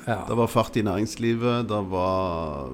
[0.06, 0.18] Ja.
[0.28, 1.68] Det var fart i næringslivet.
[1.70, 2.70] Det var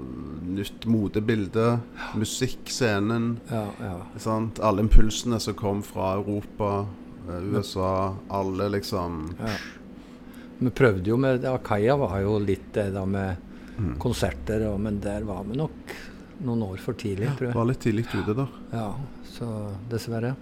[0.50, 1.80] nytt modebilde.
[2.18, 3.39] Musikkscenen.
[3.52, 3.98] ja, ja.
[4.18, 4.60] Sant?
[4.60, 6.86] Alle impulsene som kom fra Europa,
[7.30, 8.15] eh, USA.
[8.30, 9.54] Alle liksom Ja.
[10.60, 13.38] Vi prøvde jo med Akaya var jo litt det da med
[13.80, 13.94] Mm.
[13.96, 15.72] konserter, og, men der var vi nok
[16.44, 17.56] noen år for tidlig, tror jeg.
[17.56, 18.48] Var litt tidlig ute der.
[18.74, 18.89] Ja,
[19.24, 19.48] så
[19.89, 20.34] dessverre.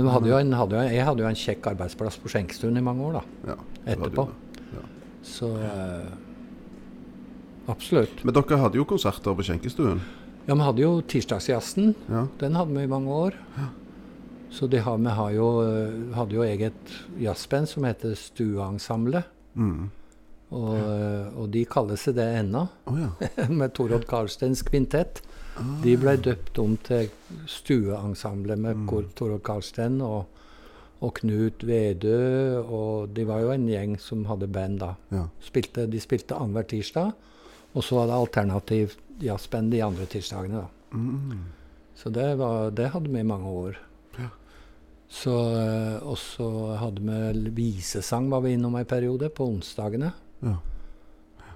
[0.00, 2.84] Men hadde jo en, hadde jo, jeg hadde jo en kjekk arbeidsplass på Skjenkestuen i
[2.84, 3.52] mange år, da.
[3.52, 3.56] Ja,
[3.94, 4.26] Etterpå.
[4.72, 4.84] Ja.
[5.26, 6.08] Så eh,
[7.68, 8.24] absolutt.
[8.24, 10.00] Men dere hadde jo konserter på skjenkestuen.
[10.46, 11.94] Ja, vi hadde jo Tirsdagsjazzen.
[12.08, 12.24] Ja.
[12.40, 13.36] Den hadde vi i mange år.
[14.50, 19.28] Så vi har jo, eh, hadde jo eget jazzband som heter Stueensemblet.
[19.54, 19.90] Mm.
[20.50, 23.12] Og, eh, og de kaller seg det ennå, oh, ja.
[23.60, 25.22] med Torodd Karlstens kvintett.
[25.84, 27.10] De ble døpt om til
[27.48, 29.10] Stueensemblet med mm.
[29.18, 30.26] Tore Karlsten og,
[31.00, 32.60] og Knut Vedø.
[32.62, 34.94] Og de var jo en gjeng som hadde band da.
[35.14, 35.26] ja.
[35.44, 37.12] Spilte, de spilte annenhver tirsdag.
[37.74, 40.64] Og så var det alternativ jazzband de andre tirsdagene.
[40.64, 40.96] da.
[40.96, 41.44] Mm.
[41.94, 43.78] Så det, var, det hadde vi i mange år.
[44.18, 44.30] Ja.
[45.10, 46.48] Så, eh, og så
[46.80, 50.12] hadde vi visesang var vi innom en periode, på onsdagene.
[50.42, 50.56] ja.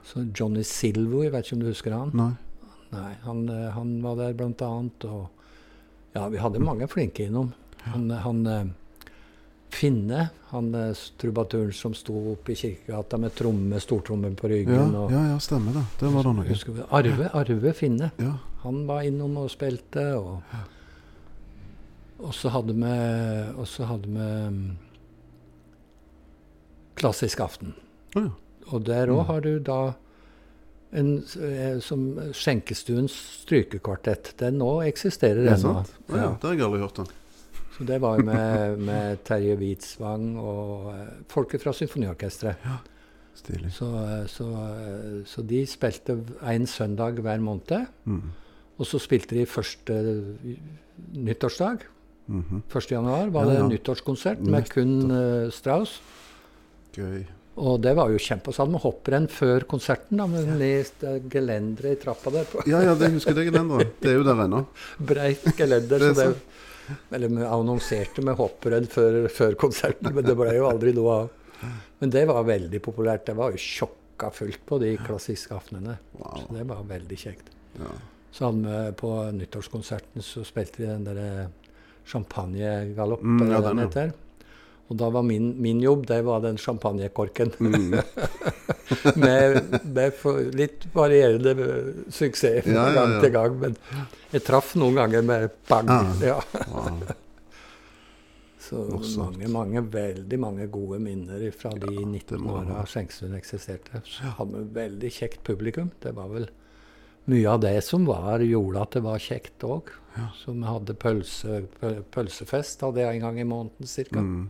[0.05, 2.11] Så Johnny Silvo, jeg vet ikke om du husker han?
[2.13, 2.33] Nei.
[2.95, 5.05] Nei, han, eh, han var der annet.
[5.05, 5.29] Og
[6.15, 7.53] ja, vi hadde mange flinke innom.
[7.91, 8.65] Han, han eh,
[9.75, 14.95] Finne, han eh, trubaturen som sto oppe i Kirkegata med tromme, stortrommen på Ja, ryggen.
[14.95, 15.83] og, ja, ja, stemmer det.
[16.01, 16.87] Det var det noe.
[16.95, 18.13] Arve, Arve Finne.
[18.23, 18.37] Ja.
[18.63, 20.05] Han var innom og spilte.
[20.15, 20.41] Og,
[22.23, 22.93] og så hadde vi
[23.59, 24.77] Og så hadde vi mm,
[26.95, 27.75] Klassisk aften.
[28.15, 28.29] Ja.
[28.71, 29.95] Og der òg har du da
[30.95, 31.11] en
[31.43, 34.33] eh, som Skjenkestuens strykekvartett.
[34.41, 35.75] Den nå eksisterer Er ennå.
[35.85, 35.93] sant?
[36.09, 36.31] Ja.
[36.41, 37.07] Det har jeg aldri hørt om.
[37.75, 42.69] Så det var med, med Terje Hvitsvang og eh, folket fra symfoniorkesteret.
[43.35, 43.73] Stilig.
[43.75, 44.47] Så, eh, så,
[45.27, 46.15] så de spilte
[46.55, 47.89] en søndag hver måned.
[48.07, 48.23] Mm.
[48.79, 49.99] Og så spilte de første
[51.15, 51.79] nyttårsdag.
[52.27, 52.63] Mhm.
[52.73, 52.91] 1.
[52.91, 53.69] januar var Ja, det ja.
[53.69, 56.01] nyttårskonsert med kun uh, Strauss.
[56.97, 57.25] Gøy.
[57.55, 58.51] Og det var jo kjempe.
[58.51, 61.13] Så hadde vi hopprenn før konserten, da, med ja.
[61.31, 62.49] gelenderet i trappa der.
[62.51, 63.95] på Ja, ja, det husker jeg gelenderet.
[64.03, 64.65] Det er jo der ennå.
[65.11, 66.03] Breit gelender.
[66.03, 70.67] Det så det, eller vi annonserte med hopprenn før, før konserten, men det ble jo
[70.69, 71.31] aldri noe av.
[72.03, 73.25] Men det var veldig populært.
[73.31, 75.97] Det var jo sjokka fullt på de klassiske aftenene.
[76.19, 76.43] Wow.
[76.43, 77.55] Så det var veldig kjekt.
[77.79, 77.95] Ja.
[78.35, 81.47] Så hadde vi på nyttårskonserten så spilte vi den derre
[82.11, 84.11] champagnegalopp, Mm, ja, den, den, heter.
[84.11, 84.21] ja.
[84.93, 87.55] Og da var min, min jobb det var den champagnekorken.
[87.59, 87.97] Mm.
[89.25, 91.55] med, med litt varierende
[92.13, 93.59] suksess fra Ja, ja, gang til gang.
[93.63, 93.77] Men
[94.35, 95.93] jeg traff noen ganger med bang.
[95.93, 96.17] Ah.
[96.23, 96.41] Ja.
[98.65, 98.81] Så
[99.21, 102.91] mange, mange, veldig mange gode minner fra de Ja, 19 må det åra være.
[102.95, 104.01] Skjenkestuen eksisterte.
[104.09, 105.91] Så hadde vi veldig kjekt publikum.
[106.01, 106.49] Det var vel
[107.29, 109.93] mye av det som var, gjorde at det var kjekt òg.
[110.41, 111.63] Så vi hadde pølse,
[112.15, 114.25] pølsefest hadde jeg en gang i måneden ca.
[114.25, 114.49] Mm.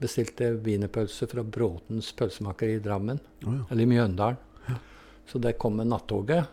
[0.00, 3.64] Bestilte wienerpølse fra Bråtens pølsemaker i Drammen, Oh, ja.
[3.70, 4.36] eller i Mjøndalen.
[5.28, 6.46] Så det kom med nattoget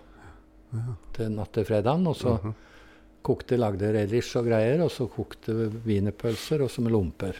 [1.16, 2.08] til natt til fredagen.
[2.08, 2.54] Og så Mhm.
[3.24, 7.34] kokte, lagde relish og greier, og så kokte wienerpølser, og så med lomper.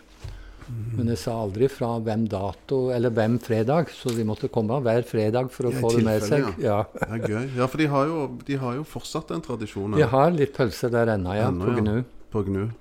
[0.98, 5.04] Men jeg sa aldri fra hvem dato eller hvem fredag, så de måtte komme hver
[5.06, 6.40] fredag for å Ja, få det med seg.
[6.42, 6.54] Ja.
[6.60, 6.84] Ja.
[6.94, 7.56] Det er gøy.
[7.58, 10.90] Ja, for de har jo, de har jo fortsatt den tradisjonen De har litt pølser
[10.90, 11.82] der ennå, ja, Ennå, på ja.
[11.82, 12.04] Gnu.
[12.32, 12.72] på Gnu.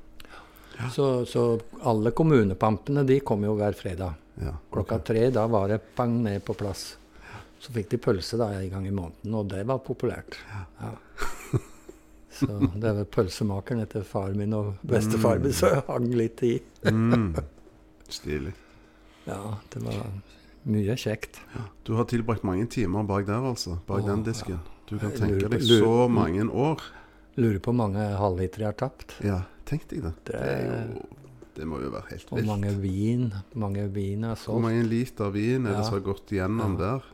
[0.93, 1.45] Så, så
[1.87, 4.19] alle kommunepampene de kom jo hver fredag.
[4.43, 4.57] Ja.
[4.73, 6.97] Klokka tre, da var det pang ned på plass.
[7.63, 10.37] Så fikk de pølse da en gang i måneden, og det var populært.
[10.51, 10.91] Ja.
[12.35, 16.57] Så det vel pølsemakeren etter far min og bestefar min som hang litt i.
[16.83, 17.31] Mm.
[18.11, 18.53] Stilig.
[19.29, 19.39] Ja,
[19.71, 20.03] det var
[20.69, 21.39] mye kjekt.
[21.87, 23.79] Du har tilbrakt mange timer bak der, altså.
[23.87, 24.59] Bak Åh, den disken.
[24.91, 26.83] Du kan tenke deg så mange år.
[27.39, 29.17] Lurer på hvor mange halvliter jeg har tapt.
[29.25, 30.13] Ja, tenk deg det.
[30.25, 31.07] Det Det, er jo,
[31.57, 33.33] det må jo være helt Og mange vin.
[33.55, 34.53] Mange vin er solgt.
[34.57, 37.11] Hvor mange liter vin er det som har gått gjennom der?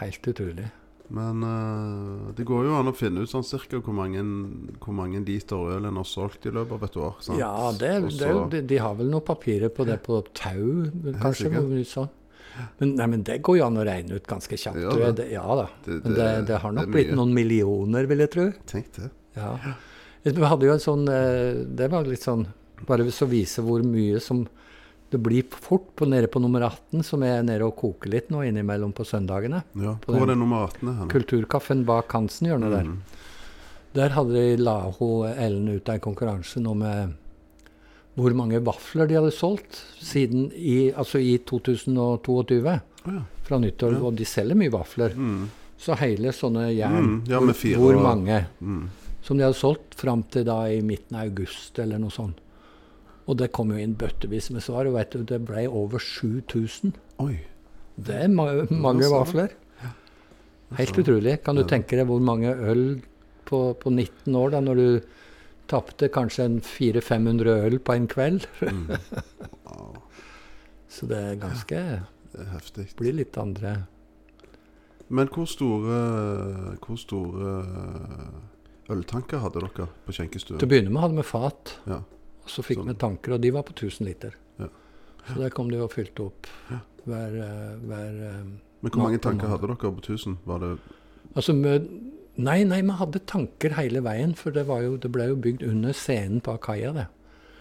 [0.00, 0.70] Helt utrolig.
[1.12, 4.22] Men uh, det går jo an å finne ut sånn cirka hvor mange,
[4.80, 7.16] hvor mange liter øl en har solgt i løpet av et år.
[7.20, 7.38] Sant?
[7.42, 10.88] Ja, det, det, de, de har vel noen papirer på det på tau,
[11.20, 11.52] kanskje.
[11.90, 12.08] sånn.
[12.80, 14.80] Men, nei, men det går jo an å regne ut ganske kjapt.
[14.80, 15.66] Ja, det- ja da.
[15.88, 16.16] Men
[16.48, 18.46] det, har nok blitt noen millioner, vil jeg tro.
[18.68, 19.10] Tenk det.
[19.36, 19.54] Ja.
[20.22, 22.44] Vi hadde jo en sånn eh, Det var litt sånn
[22.86, 24.44] Bare så vise hvor mye som
[25.12, 28.46] det blir fort på, nede på nummer 18, som er nede og koker litt nå
[28.48, 29.58] innimellom på søndagene.
[29.76, 29.90] Ja.
[30.00, 31.10] På Hvor er nummer 18 hen?
[31.12, 32.86] Kulturkaffen bak Hansen-hjørnet der.
[32.88, 32.94] Mm.
[33.92, 37.12] Der hadde de la hun Ellen ut en konkurranse nå med
[38.16, 42.58] hvor mange vafler de hadde solgt siden i, altså i 2022.
[42.72, 43.22] Å ja.
[43.44, 43.98] Fra nyttår.
[43.98, 44.02] Ja.
[44.08, 45.12] Og de selger mye vafler.
[45.12, 45.44] Mm.
[45.76, 48.88] Så hele sånne jern Mm, ja, hvor, Hvor mange Mm.
[49.22, 52.40] Som de hadde solgt fram til da i midten av august eller noe sånt.
[53.30, 56.94] Og det kom jo inn bøttevis med svar, og vet du, det ble over 7000.
[57.22, 57.36] Oi.
[58.02, 59.52] Det er ma mange vafler.
[60.78, 61.36] Helt utrolig.
[61.44, 63.02] Kan du tenke deg hvor mange øl
[63.46, 64.86] på, på 19 år, da, når du
[65.70, 68.48] tapte kanskje en 400-500 øl på en kveld?
[68.64, 68.88] Mm.
[70.92, 71.82] Så det er ganske
[72.32, 72.86] det er heftig.
[72.96, 73.82] Blir litt andre
[75.12, 75.98] Men hvor store
[76.80, 77.52] Hvor store
[78.94, 80.58] øltanker hadde dere på Til å skjenkestuen?
[80.68, 81.96] begynne med hadde vi fat, Ja.
[82.44, 82.88] og så fikk Sånn.
[82.88, 84.34] vi tanker, og de var på 1000 liter.
[84.58, 84.68] Ja.
[85.28, 86.80] Så der kom de og fylte opp Ja.
[87.06, 88.42] hver, eh, hver eh,
[88.82, 90.38] Men hvor mange tanker hadde dere på 1000?
[90.46, 90.78] Var det
[91.36, 91.52] Altså,
[92.36, 95.62] nei, nei, vi hadde tanker hele veien, for det, var jo, det ble jo bygd
[95.62, 97.06] under scenen på Akaia, det.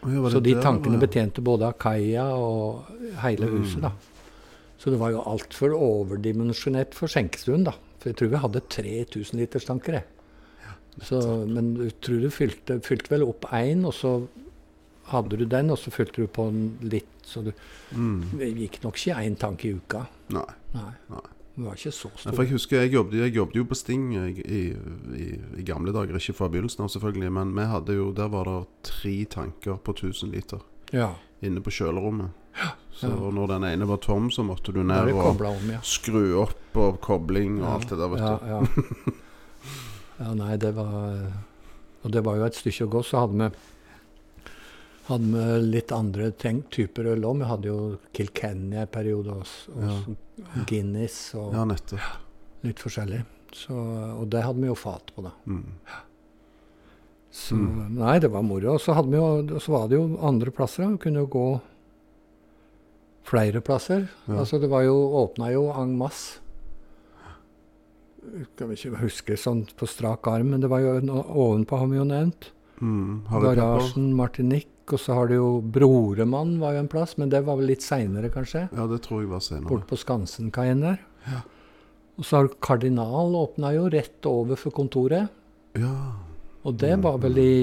[0.04, 1.06] Ja, Så de tankene ja?
[1.06, 2.86] betjente både Akaia og
[3.22, 3.62] hele Mm.
[3.64, 3.92] huset, da.
[4.80, 7.72] Så det var jo altfor overdimensjonert for skjenkestuen, da.
[8.00, 10.04] For jeg tror vi hadde 3000 liters tanker, jeg.
[11.00, 14.28] Så, men du tror du fylte, fylte vel opp én, og så
[15.12, 17.52] hadde du den, og så fylte du på en litt, så du
[17.92, 18.22] Mm.
[18.40, 20.06] Gikk nok ikke én tank i uka.
[20.32, 20.46] Nei.
[20.74, 20.92] Nei.
[21.10, 21.24] Nei.
[21.58, 22.32] Det var ikke så stor.
[22.34, 24.62] For jeg husker jeg jobbet, jeg jobbet jo på Sting i, i,
[25.20, 25.26] i,
[25.60, 28.62] i gamle dager, ikke fra begynnelsen av selvfølgelig, men vi hadde jo, der var det
[28.88, 30.62] tre tanker på 1000 liter
[30.96, 31.10] Ja.
[31.44, 32.32] inne på kjølerommet.
[32.96, 33.32] Så Ja.
[33.36, 35.80] når den ene var tom, så måtte du ned og om, ja.
[35.84, 39.12] skru opp og kobling og alt det der, vet ja, du.
[40.22, 40.34] Ja.
[40.38, 41.18] nei, det var
[42.06, 43.02] Og det var jo et stykke å gå.
[43.06, 43.50] Så hadde vi
[45.12, 47.42] hadde vi litt andre tenkt, typer øl òg.
[47.42, 47.80] Vi hadde jo
[48.16, 50.64] Kilkenny en periode, og, og ja.
[50.70, 52.06] Guinness og Ja, nettopp.
[52.66, 53.24] litt forskjellig.
[53.54, 55.34] Så, og det hadde vi jo fat på, da.
[55.46, 55.66] Mm.
[57.32, 58.76] Så nei, det var moro.
[58.76, 60.88] Og så, hadde vi jo, så var det jo andre plasser.
[60.88, 61.46] Vi kunne jo gå
[63.28, 64.08] flere plasser.
[64.28, 64.42] Ja.
[64.42, 66.41] Altså det var jo åpna jo en masse.
[68.22, 71.98] Skal vi ikke huske sånn på strak arm, men det var jo ovenpå har vi
[71.98, 72.52] jo nevnt.
[72.82, 73.24] Mm.
[73.30, 77.60] Garasjen, Martinique, og så har du jo Broremann var jo en plass, men det var
[77.60, 78.68] vel litt seinere, kanskje.
[78.76, 79.70] Ja, det tror jeg var senere.
[79.70, 81.02] Bort på Skansenkaien der.
[82.20, 85.32] Og så har Kardinal åpna jo rett over for kontoret.
[85.80, 85.96] Ja.
[86.68, 87.54] Og det var vel i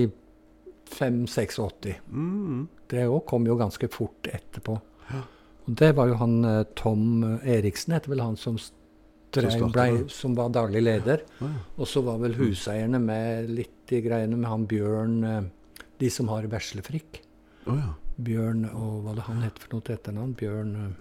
[0.90, 1.98] 5-86.
[2.10, 2.66] Mm.
[2.88, 4.78] Det òg kom jo ganske fort etterpå.
[5.12, 5.22] Ja.
[5.68, 8.56] Og det var jo han eh, Tom Eriksen, heter vel han som,
[9.32, 11.22] blei- som var daglig leder.
[11.76, 15.42] Og så var vel huseierne med litt i greiene med han Bjørn eh,
[15.98, 17.22] De som har veslefrikk.
[18.18, 20.34] Bjørn og hva det han het for noe til etternavn?
[20.38, 20.96] Bjørn eh,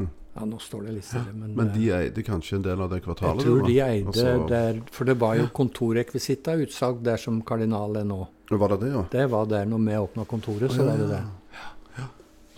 [0.00, 0.08] Hm.
[0.34, 2.92] Ja, nå står det litt stille, men, Men eh, de eide kanskje en del av
[2.92, 7.42] det jeg tror de eide Altså, der For det var jo kontorrekvisitta utsalg der som
[7.42, 8.22] Kardinal er nå.
[8.50, 9.02] Var det det, ja?
[9.12, 11.18] Det var der når vi åpna kontoret, så ja, var det ja.
[11.18, 12.06] det.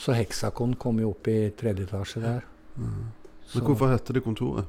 [0.03, 2.47] Så Heksakon kom jo opp i tredje etasje der.
[2.77, 3.11] Men
[3.61, 4.65] Så- hvorfor hette det kontoret?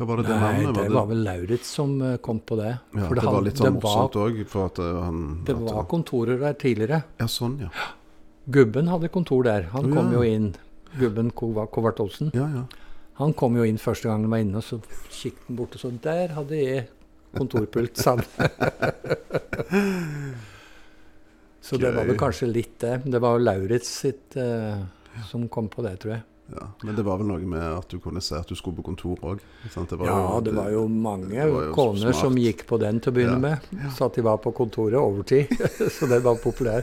[0.00, 0.74] Hva var det det Nei, navnet?
[0.84, 2.70] det var vel Lauritz som eh, kom på det.
[2.94, 5.54] ja, For det, han- var litt sånn var- morsomt òg, for at eh, han Det
[5.56, 7.02] var kontorer der tidligere.
[7.18, 7.68] Ja, sånn, ja.
[8.50, 9.62] Gubben hadde kontor der.
[9.74, 10.18] Han Å, kom ja.
[10.18, 10.54] jo inn.
[10.98, 12.30] Gubben Kovart Olsen.
[12.34, 12.64] Ja, ja.
[13.20, 15.80] Han kom jo inn første gang han var inne, og så kikket han bort og
[15.82, 16.88] sånn Der hadde jeg
[17.36, 18.24] kontorpult, sa han.
[21.60, 22.94] Så det var vel kanskje litt det.
[23.04, 24.80] Det var jo Lauritz sitt eh,
[25.28, 26.22] som kom på det, tror jeg.
[26.56, 28.82] Ja, Men det var vel noe med at du kunne se at du skulle på
[28.90, 29.40] kontor òg?
[29.74, 33.16] Ja, det var jo mange det var jo koner som gikk på den til å
[33.16, 33.38] begynne Ja.
[33.38, 33.92] med.
[33.96, 35.52] Så at de var på kontoret overtid.
[35.98, 36.82] så det var populær.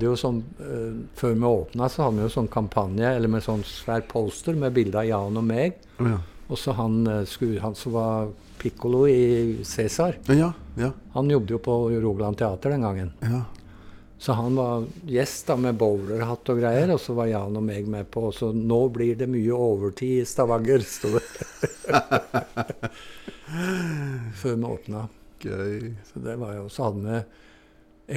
[0.00, 3.64] Jo sånn, uh, Før vi åpna, så hadde vi jo sånn kampanje eller med sånn
[3.64, 5.80] svær polster med bilde av Jan og meg.
[5.98, 6.18] Ja.
[6.48, 10.16] Og så han, eh, han som var pikkolo i Cæsar.
[10.32, 13.12] Ja, ja, Han jobbet jo på Rogaland Teater den gangen.
[13.20, 13.44] ja.
[14.18, 17.86] Så han var gjest da med bowlerhatt og greier, og så var Jan og meg
[17.90, 18.28] med på.
[18.28, 21.22] Og så nå blir det mye overtid i Stavanger, sto det.
[24.40, 25.04] Før vi åpna.
[25.38, 25.92] Gøy.
[26.10, 27.20] Så det var jo, så hadde vi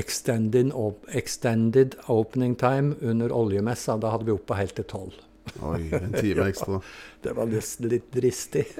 [0.02, 3.98] extended, op extended opening time under oljemessa.
[4.02, 5.22] Da hadde vi oppe helt til tolv.
[5.62, 6.82] Oi, en time ekstra.
[7.22, 8.66] Det var litt, litt dristig.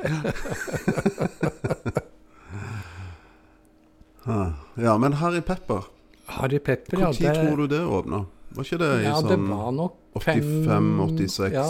[4.22, 5.88] Ja, men Harry Pepper,
[6.38, 7.34] Harry Pepper, når ja.
[7.34, 8.22] Når tror du det åpna?
[8.56, 11.54] Var ikke det i ja, sånn var nok fem- 85-86?
[11.56, 11.68] Ja,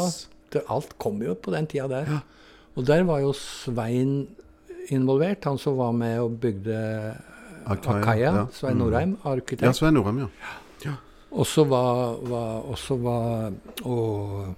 [0.54, 2.22] det, alt kom jo på den tida der.
[2.76, 4.28] Og der var jo Svein
[4.90, 6.78] involvert, han som var med og bygde
[7.66, 8.32] Akaya, Akaya.
[8.42, 8.46] ja.
[8.52, 9.18] Svein Mm.
[9.24, 9.62] arkitekt.
[9.62, 9.72] Ja.
[9.74, 10.20] Svein Norheim,
[10.86, 10.92] ja.
[11.32, 13.52] Og så var, var, også var
[13.86, 14.56] og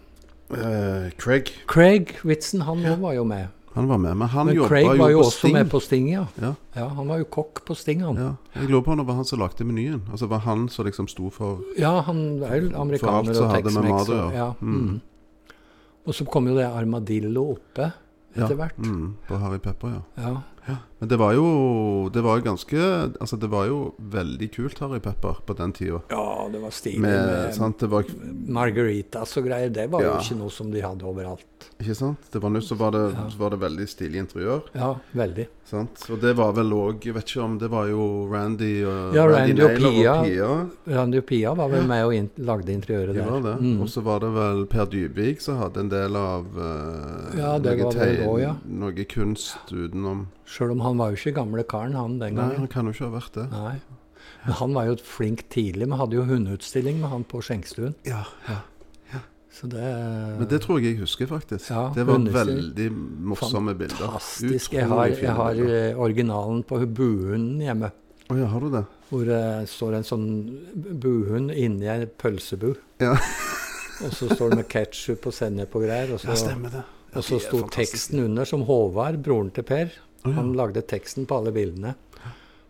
[0.54, 3.48] Eh, Craig, Craig Witzen, han òg var jo med.
[3.76, 4.18] Han var med.
[4.18, 5.54] Men han Men Craig var jo også Sting.
[5.54, 6.26] med på Sting, ja.
[6.42, 6.88] Ja, ja.
[6.88, 8.16] Han var jo kokk på Sting, han.
[8.16, 8.32] ja.
[8.56, 10.02] Jeg lurer på om det var han som lagde menyen.
[10.12, 13.64] Altså var han som liksom sto for Ja, han er jo amerikaner og
[14.08, 14.34] gjøre.
[14.36, 14.78] Ja, Mm.
[14.90, 15.02] mm.
[16.06, 17.86] Og så kom jo det Armadillo oppe
[18.36, 18.78] ja, etter hvert.
[18.78, 20.24] Mm, på Harry Pepper, ja.
[20.68, 20.76] Ja.
[21.04, 22.80] Men det var jo Det var ganske
[23.20, 23.80] Altså det var jo
[24.14, 26.00] veldig kult Harry Pepper på den tida.
[26.10, 28.06] ja, det var stilig Med, med sant, det var
[28.48, 29.72] margaritas og greier.
[29.74, 31.68] Det var jo ikke noe som de hadde overalt.
[31.82, 32.30] Ikke sant?
[32.32, 33.26] Det var nå så var det, Ja.
[33.40, 34.62] var det veldig stilig interiør.
[34.76, 35.48] Ja, veldig.
[35.64, 36.04] Sant?
[36.12, 39.26] Og det var vel òg Jeg vet ikke om det var jo Randy og Ja,
[39.28, 40.16] Randy og Pia, Pia.
[40.24, 40.96] Pia.
[40.98, 43.24] Randy og Pia var vel med og in lagde interiøret der.
[43.24, 43.56] Ja, det.
[43.62, 43.82] Mm.
[43.82, 47.78] Og så var det vel Per Dybvik som hadde en del av uh, Ja, det
[47.80, 48.56] noe vel også, ja.
[48.68, 52.54] Noe kunst utenom Sjøl om han var jo ikke gamle karen, han den gangen.
[52.56, 53.48] Nei, han kan jo ikke ha vært det.
[53.52, 53.76] Nei.
[54.44, 55.88] Men han var jo flink tidlig.
[55.88, 57.96] Vi hadde jo hundeutstilling med han på Skjenkstuen.
[58.08, 58.60] Ja, ja,
[59.54, 59.84] Så det
[60.40, 61.70] Men det tror jeg jeg husker, faktisk.
[61.70, 62.88] Ja, det var veldig
[63.30, 64.08] morsomme bilder.
[64.08, 64.74] Fantastisk.
[64.74, 67.92] Jeg har, jeg har eh, originalen på buhunden hjemme.
[68.32, 68.84] Oh, ja, har du det?
[69.10, 70.28] Hvor det står en sånn
[71.04, 72.72] buhund inni ei pølsebu.
[73.04, 73.14] Ja.
[74.04, 76.16] og så står det med ketsjup og sennep og greier.
[76.16, 76.84] Og så, Ja, stemmer det.
[77.14, 79.94] Ja, og så sto teksten under, som Håvard, broren til Per.
[80.24, 80.36] Å ja.
[80.40, 81.96] Han lagde teksten på alle bildene.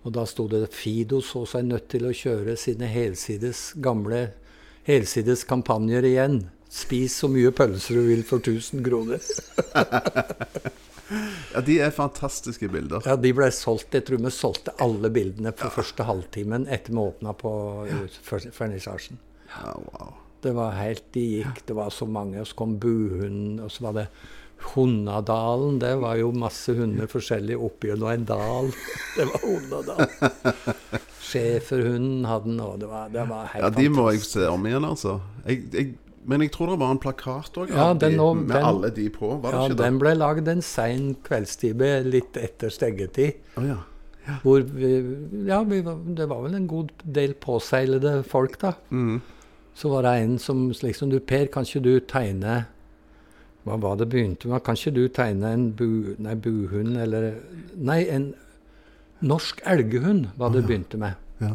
[0.04, 4.34] Og da sto det 'Fido så seg nødt til å kjøre sine helsides gamle
[4.84, 6.42] helsides kampanjer igjen'.
[6.74, 9.22] Spis så mye pølser du vil for 1000 kroner.
[11.54, 13.04] Ja, de er fantastiske bilder.
[13.06, 13.94] Ja, de ble solgt.
[13.94, 17.52] Jeg tror vi solgte alle bildene på første halvtimen etter vi åpna på
[18.58, 19.20] vernissasjen.
[19.52, 20.16] Ja, wow.
[20.44, 22.42] Det var helt De gikk, det var så mange.
[22.42, 24.08] Og så kom buhunden, og så var det
[24.74, 25.80] Hundadalen.
[25.80, 28.72] Det var jo masse hunder forskjellig oppi og en dal.
[29.18, 30.64] Det var Hundadalen.
[31.24, 34.66] Schæferhunden hadde den, og det var, det var helt Ja, de må jeg se om
[34.70, 35.20] igjen, altså.
[35.48, 35.94] Jeg, jeg,
[36.30, 39.32] men jeg tror det var en plakat òg, Ja, med den- alle de på.
[39.42, 43.40] Var det Ja, ikke den ble lagd en sein kveldstime litt etter stengetid.
[43.58, 43.80] Å ja.
[44.44, 44.92] Hvor vi,
[45.50, 48.74] ja, vi, var- det var vel en god del påseilede folk, da.
[48.92, 49.22] Mm.
[49.76, 52.66] Så var det en som liksom Du, Per, kan ikke du tegne
[53.64, 54.64] Hva var det begynte med?
[54.66, 57.30] Kan ikke du tegne en bu, nei, buhund, eller
[57.80, 58.34] Nei, en
[59.24, 61.16] norsk elghund, var det begynte med.
[61.40, 61.54] Ja.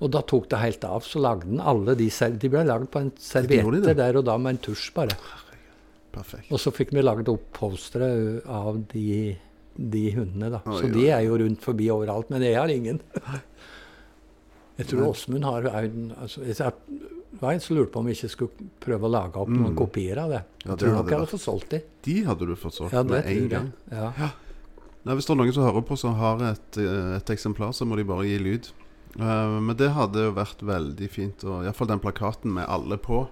[0.00, 1.04] Og da tok det helt av.
[1.04, 2.08] Så lagde den alle de
[2.40, 5.16] De ble lagd på en gjorde de der og da med en tusj, bare.
[6.14, 6.50] Perfekt.
[6.52, 9.34] Og så fikk vi lagd opp postere av de,
[9.74, 10.62] de hundene, da.
[10.64, 13.02] Oi, så de er jo rundt forbi overalt, men jeg har ingen.
[14.78, 16.72] Jeg tror Åsmund har en- altså, jeg,
[17.40, 19.76] var en som lurte på om vi ikke skulle prøve å lage opp noen Mm.
[19.76, 20.42] kopier av det.
[20.64, 21.80] Ja, Jeg det tror nok jeg hadde fått solgt de.
[22.02, 23.72] De hadde du fått solgt Ja, med en gang.
[23.90, 24.12] Ja.
[25.04, 27.84] Nei, Hvis det er noen som hører på som har et, eh, et eksemplar, så
[27.86, 28.68] må de bare gi lyd.
[29.20, 31.44] Uh, men det hadde jo vært veldig fint.
[31.44, 33.28] Iallfall den plakaten med alle på.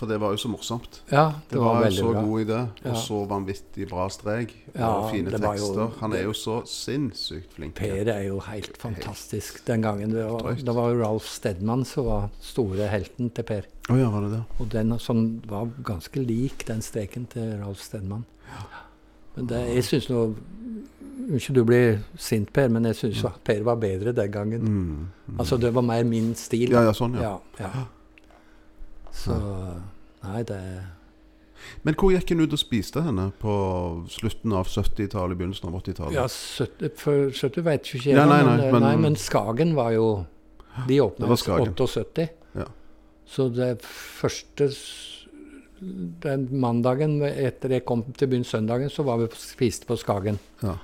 [0.00, 1.02] For det var jo så morsomt.
[1.12, 2.20] ja, Det, var, var, jo så bra.
[2.24, 2.90] god idé, Ja.
[2.90, 4.54] og så vanvittig bra strek.
[4.72, 5.76] Ja, og fine tekster.
[5.76, 5.90] jo-.
[6.00, 7.74] Han er jo så sinnssykt flink.
[7.76, 10.14] Per er jo helt fantastisk den gangen.
[10.16, 13.68] Det var, det var jo Ralf Stedman som var store helten til Per.
[13.90, 14.42] Oh, ja, var det det?
[14.58, 18.24] Og den som var ganske lik den streken til Ralf Stedman.
[19.36, 20.34] Men det, jeg syns nå
[21.30, 24.60] Unnskyld du blir sint, Per, men jeg syns Per var bedre den gangen.
[24.64, 25.08] Mm.
[25.28, 25.38] Mm.
[25.38, 26.72] Altså, det var mer min stil.
[26.72, 27.36] Ja, ja, sånn, ja.
[27.60, 27.84] ja, ja.
[29.12, 29.36] Så
[30.22, 30.60] Nei, det
[31.84, 33.52] Men hvor gikk en ut og spiste henne på
[34.08, 36.16] slutten av 70-tallet, begynnelsen av 80-tallet?
[36.16, 38.96] Ja, 70, for 70 vet jeg ikke jeg, Ja, nei, men, nei, eh, men- nei,
[38.96, 40.26] men Skagen var jo
[40.88, 42.28] De åpnet åpna i 78.
[42.56, 42.64] Ja.
[43.26, 44.70] Så det første
[46.22, 50.38] Den mandagen etter jeg kom til byen søndagen, så var vi og spiste på Skagen.
[50.62, 50.74] Ja.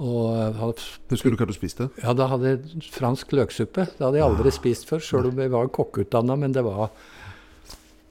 [0.00, 1.90] Og eh, hadde, Husker du hva du spiste?
[2.02, 3.84] ja, da hadde jeg fransk løksuppe.
[3.98, 6.36] Det hadde jeg aldri spist før, sjøl om jeg var kokkeutdanna.
[6.40, 6.90] Men det var,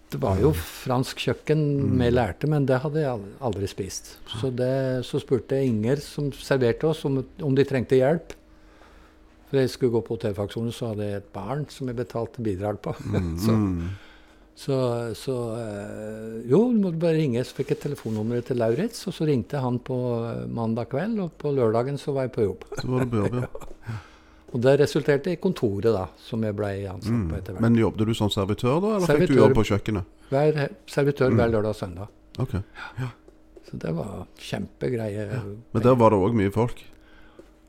[0.10, 1.60] det var jo fransk kjøkken
[1.99, 4.16] vi lærte, men det hadde jeg aldri spist.
[4.39, 8.34] Så, det, så spurte jeg Inger, som serverte oss, om, om de trengte hjelp.
[9.49, 12.82] For jeg skulle gå på hotellfaksjonen, så hadde jeg et barn som jeg betalte bidrag
[12.86, 12.93] på.
[13.45, 13.89] så Mm.
[14.60, 14.76] så,
[15.16, 17.45] så eh, Jo, du måtte bare ringe.
[17.47, 19.97] Så fikk jeg telefonnummeret til Lauritz, og så ringte han på
[20.28, 22.66] eh, mandag kveld, og på lørdagen så var jeg på jobb.
[22.82, 23.97] Så var det på jobb, ja.
[24.50, 27.62] Og det resulterte i kontoret, da, som jeg ble ansatt på etter hvert.
[27.62, 27.66] Mm.
[27.68, 28.93] Men jobbet du som servitør, da?
[28.97, 30.16] Eller fikk du jobb på kjøkkenet?
[30.30, 31.38] Hver servitør Mm.
[31.38, 32.08] hver lørdag og søndag.
[32.39, 32.56] Ok.
[33.70, 35.28] Så det var kjempegreie.
[35.74, 36.82] Men der var det òg mye folk?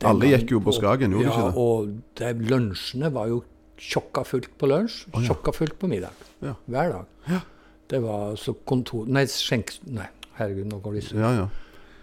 [0.01, 1.55] Den Alle gikk jo på Skagen, gjorde de ja, ikke det?
[1.55, 3.43] Ja, og det, lunsjene var jo
[3.77, 5.27] tjokka fullt på lunsj, oh, ja.
[5.29, 6.13] tjokka fullt på middag.
[6.41, 6.55] Ja.
[6.65, 7.43] Hver dag.
[7.91, 9.05] Det var så kontor...
[9.11, 9.75] Nei, skjenk...
[9.93, 10.07] Nei,
[10.39, 11.49] herregud, nå går det i surr.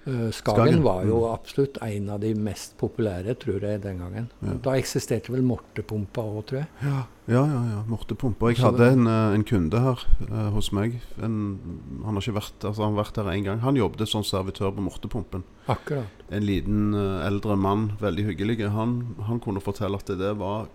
[0.08, 0.28] Ja, ja.
[0.28, 1.34] Eh, Skagen, Skagen, var jo mm.
[1.34, 4.32] absolutt en av de mest populære, tror jeg, den gangen.
[4.64, 6.70] Da eksisterte vel Mortepumpa òg, tror jeg.
[6.82, 7.62] Ja, ja, ja.
[7.74, 7.84] ja.
[7.92, 8.54] mortepumpa.
[8.54, 10.98] Jeg hadde en, eh, en kunde her eh, hos meg.
[11.20, 11.60] En,
[12.06, 13.62] han har ikke vært altså han har vært her én gang.
[13.66, 15.44] Han jobbet som servitør på Mortepumpen.
[15.68, 16.26] Akkurat.
[16.32, 18.62] En liten eh, eldre mann, veldig hyggelig.
[18.72, 20.70] Han, han kunne fortelle at det var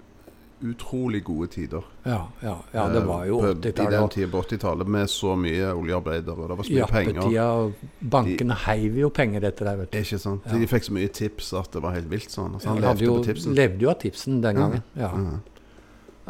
[0.63, 1.85] utrolig gode tider.
[2.03, 3.67] Ja, ja, ja det var jo 80-tallet.
[3.67, 3.95] I 80-tallet.
[3.99, 6.49] den tida på 80-tallet med så mye oljearbeidere.
[6.49, 6.81] Det var så mye.
[6.81, 8.11] Jappetida, penger.
[8.17, 10.01] bankene heiv jo penger etter deg, vet du.
[10.03, 10.47] Ikke sant?
[10.49, 10.59] Ja.
[10.63, 12.31] De fikk så mye tips at det var helt vilt.
[12.33, 12.59] sånn.
[12.59, 13.17] Altså, han levde jo,
[13.57, 14.85] levde jo av tipsen den gangen.
[14.99, 15.11] Ja.
[15.13, 15.41] Ja.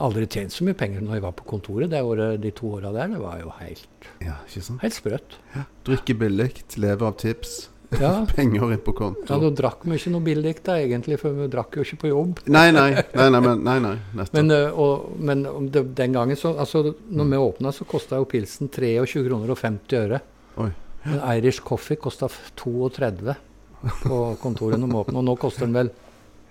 [0.03, 2.95] Aldri tjent så mye penger når jeg var på kontoret det året, de to åra
[2.95, 3.13] der.
[3.13, 4.39] Det var jo helt, ja,
[4.81, 5.37] helt sprøtt.
[5.85, 6.49] Drikke billig,
[6.81, 7.67] leve av tips.
[8.01, 11.49] Ja, Penger inn på ja, Da drakk vi ikke noe billig da, egentlig, for vi
[11.53, 12.41] drakk jo ikke på jobb.
[12.57, 14.37] Nei, nei, nei, nei, men, nei, nei nettopp.
[14.39, 17.31] Men, og, men det, den gangen, så, altså, når Mm.
[17.35, 20.21] vi åpna, så kosta jo pilsen 23 kroner og 50 øre.
[20.63, 20.71] Oi.
[21.05, 22.29] En Irish coffee kosta
[22.61, 23.35] 32
[24.05, 25.19] på kontoret når vi åpna.
[25.19, 25.91] Og nå koster den vel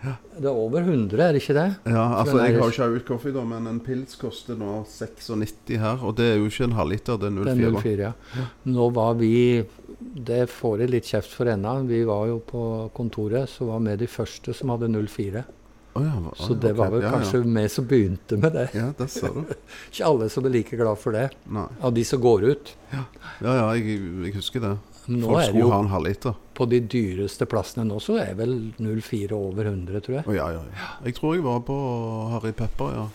[0.01, 1.65] Det er over 100, er det ikke det?
[1.93, 6.01] Ja, altså Jeg har ikke Irish Coffee, da, men en pils koster nå 96 her.
[6.01, 7.83] Og det er jo ikke en halvliter, det er Det er 04.
[7.83, 8.07] 04,
[8.39, 8.45] ja.
[8.73, 9.31] Nå var vi
[10.01, 11.75] Det får jeg litt kjeft for ennå.
[11.87, 12.61] Vi var jo på
[12.97, 15.43] kontoret, så var vi de første som hadde 04.
[15.93, 16.77] Oh ja, hva- Så det okay.
[16.79, 18.69] var vel ja, kanskje vi som begynte med det.
[18.73, 19.41] Ja, det sa du.
[19.91, 21.65] Ikke alle som er like glad for det, Nei.
[21.83, 22.71] av de som går ut.
[22.93, 23.03] Ja,
[23.43, 24.77] ja, jeg, jeg husker det.
[25.11, 26.35] Nå Folk skulle jo ha en halvliter.
[26.55, 30.27] på de dyreste plassene nå, så er vel 04 over 100, tror jeg.
[30.29, 30.89] Oh, ja, ja, ja.
[31.03, 31.75] Jeg tror jeg var på
[32.31, 33.07] Harry Pepper, ja.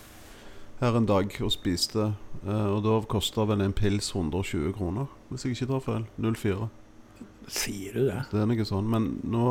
[0.81, 2.11] Her en dag og spiste.
[2.45, 6.05] eh, og da kosta vel en pils 120 kroner, hvis jeg ikke tar feil.
[6.21, 6.69] 04.
[7.47, 8.21] Sier du det?
[8.31, 8.87] Det er noe sånn.
[8.91, 9.43] Men nå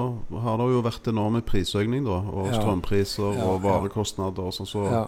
[0.45, 2.19] har det jo vært enorme prisøkning, da.
[2.29, 2.61] Og Ja.
[2.61, 4.67] strømpriser Ja, og varekostnader og sånn.
[4.69, 5.07] Så Ja.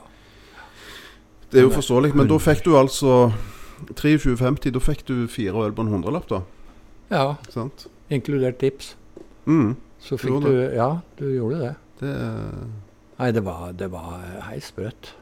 [1.50, 2.14] det er jo forståelig.
[2.14, 3.32] Men da fikk du altså
[3.94, 4.72] 23,50.
[4.72, 6.40] Da fikk du fire øl på en hundrelapp, da.
[7.10, 7.34] ja.
[7.50, 7.86] Sant?
[8.10, 8.94] Inkludert tips.
[9.46, 9.76] Mm.
[10.00, 11.76] Så fikk du, du Ja, du gjorde det.
[12.00, 12.68] Det
[13.18, 15.12] Nei, det var, det var helt sprøtt.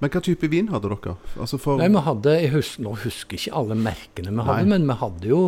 [0.00, 1.16] Men hva type vin hadde dere?
[1.40, 4.78] Altså for Nei, vi hadde, jeg husker, Nå husker ikke alle merkene vi hadde, Nei.
[4.78, 5.40] men vi hadde jo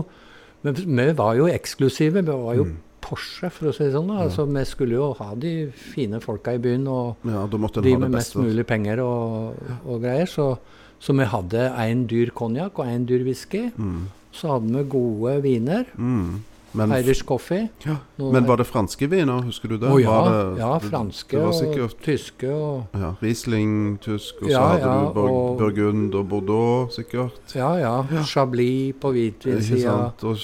[0.65, 2.23] vi, Vi var jo eksklusive.
[2.25, 2.77] Vi var jo Mm.
[3.07, 4.09] Porsche, for å si det sånn.
[4.09, 4.25] da.
[4.25, 8.11] Altså, Vi skulle jo ha de fine folka i byen og Ja, de med beste.
[8.11, 9.55] mest mulig penger og,
[9.87, 10.27] og greier.
[10.27, 10.59] Så,
[10.99, 13.71] så vi hadde én dyr konjakk og én dyr whisky.
[13.79, 14.09] Mm.
[14.33, 15.85] Så hadde vi gode viner.
[15.97, 16.43] Mm.
[16.77, 17.69] Men, Irish coffee.
[17.87, 17.97] ja.
[18.19, 19.89] Men var det franske viner, husker du det?
[19.91, 24.53] Oh, ja, det, ja, franske det var og tyske og ja, Riesling, tysk, og så
[24.53, 27.55] Ja, hadde ja, du Burg, og- Burgund og Bordeaux, sikkert.
[27.55, 28.23] Ja, ja.
[28.25, 30.13] Chablis på hvitvinsida.
[30.23, 30.37] Og,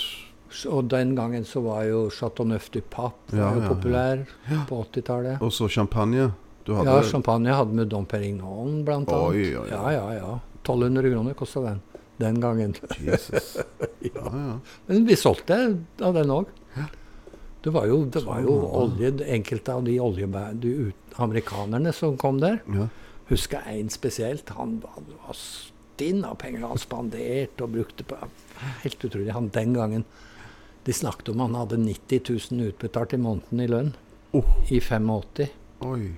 [0.68, 4.18] Og den gangen så var jo Chateauneuf du Pape var jo populær
[4.68, 5.38] på 80-tallet.
[5.40, 6.32] og så champagne.
[6.66, 9.28] Du hadde Ja, champagne hadde med Dom Perignon blant annet.
[9.32, 9.68] Oi, oi, oi.
[9.70, 10.38] Ja, ja, ja.
[10.64, 11.80] 1200 kroner kosta den
[12.22, 12.74] den gangen.
[13.02, 13.56] Jesus.
[14.02, 14.54] Ja, ja.
[14.88, 15.56] Men vi solgte
[16.02, 16.48] av den òg.
[17.62, 20.26] Det var jo, det var jo olje, enkelte av de olje,
[20.58, 22.58] de ut- amerikanerne som kom der.
[22.74, 22.88] ja.
[23.30, 24.50] Husker én spesielt.
[24.58, 28.18] Han var, var stinn av penger han spanderte og brukte på
[28.82, 29.30] Helt utrolig.
[29.32, 30.04] Han den gangen
[30.84, 32.20] De snakket om han hadde 90
[32.50, 33.92] 000 utbetalt i måneden i lønn.
[34.34, 34.44] Oh.
[34.68, 35.46] I 85.
[35.86, 36.10] Oi,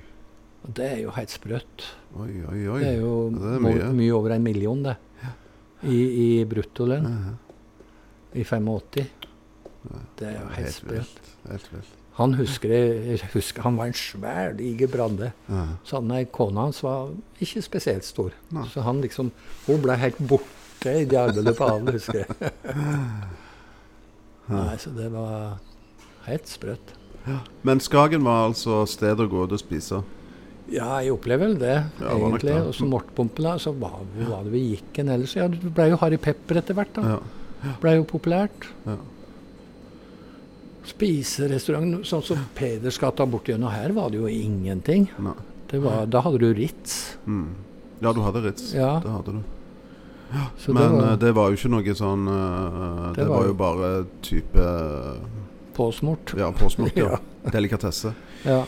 [0.65, 1.85] Og det er jo helt sprøtt.
[2.17, 2.61] oi, oi.
[2.73, 2.81] oi.
[2.81, 3.93] Det er jo det er mye.
[4.01, 4.97] mye over en million, det.
[5.85, 7.11] I, i bruttolønn.
[7.11, 7.35] Ja,
[8.35, 9.05] I 85.
[10.19, 11.93] Det er jo helt sprøtt.
[12.15, 15.33] Han husker, jeg husker han var en svær, diger brande.
[15.51, 15.65] Ja.
[15.85, 17.11] Så han kona hans var
[17.43, 18.31] ikke spesielt stor.
[18.55, 18.69] Nei.
[18.71, 19.33] Så han liksom
[19.67, 22.53] Hun ble helt borte i de arbeidet på han, husker jeg.
[24.53, 25.59] Nei, så det var
[26.29, 26.95] helt sprøtt.
[27.65, 30.03] Men Skagen var altså stedet å gå ut og spise.
[30.73, 32.55] Ja, jeg opplever vel det, Ja, egentlig.
[32.57, 35.35] Og så Mortpumpene, så hvor var det vi gikk en ellers?
[35.37, 37.17] Ja, det ble jo Harry Pepper etter hvert, da.
[37.17, 37.75] Ja.
[37.83, 38.69] Ble jo populært.
[38.87, 38.97] Ja.
[40.89, 45.09] Spiserestaurant, sånn som Pedersgata bortigjennom her, var det jo ingenting.
[45.71, 47.17] Det var, da hadde du Ritz.
[47.25, 47.53] Mm.
[48.05, 48.73] Ja, du hadde Ritz.
[48.77, 48.99] Ja.
[49.05, 49.45] Det hadde du.
[50.59, 53.45] Så Men det eh, var det var jo ikke noe sånn uh, Det, Det var
[53.47, 53.91] jo bare
[54.25, 55.21] type eh,
[55.77, 56.35] påsmurt.
[56.39, 56.97] Ja, påsmurt.
[57.05, 57.19] ja.
[57.53, 58.15] Delikatesse.
[58.43, 58.65] Ja.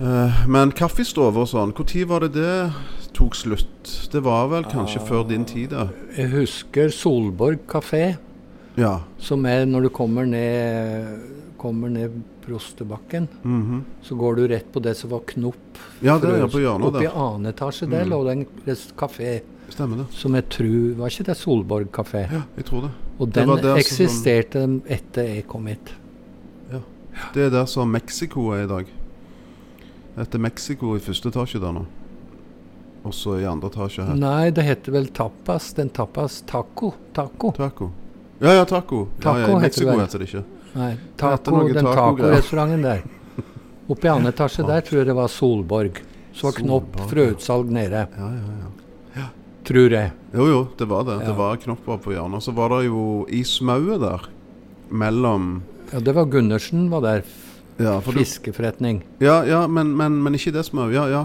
[0.00, 2.72] Eh, men kaffestove og sånn, når var det det
[3.16, 3.90] tok slutt?
[4.12, 5.88] Det var vel kanskje før din tid, da?
[6.16, 8.16] Jeg husker Solborg kafé,
[8.76, 9.00] Ja.
[9.18, 11.20] som er når du kommer ned,
[11.58, 13.28] kommer ned Prostebakken.
[13.44, 13.84] Mhm.
[14.02, 15.76] Så går du rett på det som var Knopp.
[16.02, 18.10] Ja, det er på hjørnet Oppe i annen etasje der Mm.
[18.10, 18.46] lå det en
[18.96, 20.06] kafé Stemmer det.
[20.12, 22.32] som jeg tror Var ikke det Solborg kafé?
[22.32, 22.90] Ja, jeg tror det.
[23.20, 25.92] Og Det den var der som- eksisterte etter jeg kom hit.
[26.72, 26.78] Ja.
[27.34, 28.86] Det er der som Mexico er i dag.
[30.18, 31.84] Etter Mexico i første etasje der nå.
[33.06, 34.16] Og så i andre etasje her.
[34.18, 35.70] Nei, det heter vel tapas.
[35.76, 36.92] Den tapas taco.
[37.16, 37.52] Taco.
[37.56, 37.90] Taco.
[38.40, 39.06] Ja, ja, taco.
[39.22, 40.44] ja, ja, I heter Mexico heter, heter det ikke.
[40.74, 43.02] Nei, taco, den tacorestauranten der.
[43.90, 46.02] Oppe i andre etasje der tror jeg det var Solborg.
[46.34, 48.68] Så var Knopp frøutsalg nede, Ja, ja,
[49.16, 49.24] ja.
[49.66, 50.12] tror jeg.
[50.34, 51.16] Jo, jo, det var det.
[51.26, 52.42] Det var knopper på hjørnet.
[52.44, 54.28] Så var det jo i smauet der,
[54.90, 57.24] mellom Ja, det var Gundersen var der.
[57.80, 59.04] Ja, Fiskeforretning.
[59.20, 60.94] ja, ja men, men, men ikke det smauet.
[60.94, 61.24] Ja, ja.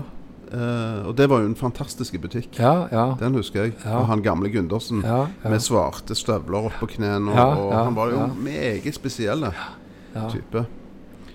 [0.53, 2.59] Uh, og det var jo en fantastisk butikk.
[2.59, 3.05] Ja, ja.
[3.19, 3.73] Den husker jeg.
[3.83, 3.97] Ja.
[3.99, 7.33] Og han gamle Gundersen Ja, med svarte støvler oppå knærne.
[7.33, 8.27] Og, han var jo ja.
[8.27, 10.29] meget spesiell ja.
[10.29, 10.65] type.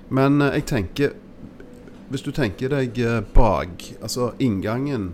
[0.09, 1.13] Men uh, jeg tenker
[2.11, 5.13] Hvis du tenker deg uh, bak Altså inngangen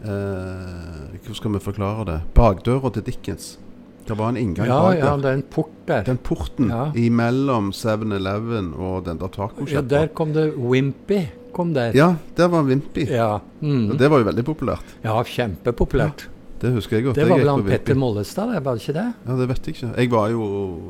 [0.00, 2.20] Hvordan skal vi forklare det?
[2.34, 3.58] Bakdøra til Dickens.
[4.06, 6.02] Det var en inngang Ja, bak ja, det er en port der.
[6.06, 6.90] Den porten Ja.
[6.94, 11.26] imellom 7-Eleven og den der Ja, der kom det Wimpy.
[11.52, 11.92] Kom der.
[11.94, 13.06] Ja, der var Wimpy.
[13.10, 13.96] Ja, Og mm.
[13.98, 14.84] det var jo veldig populært.
[15.04, 16.28] ja kjempepopulært.
[16.60, 17.16] Det husker jeg godt.
[17.16, 19.12] Det var blant vel han Petter Mollestad, det, var det ikke det?
[19.26, 19.90] Ja, Det vet jeg ikke.
[19.96, 20.46] Jeg var jo,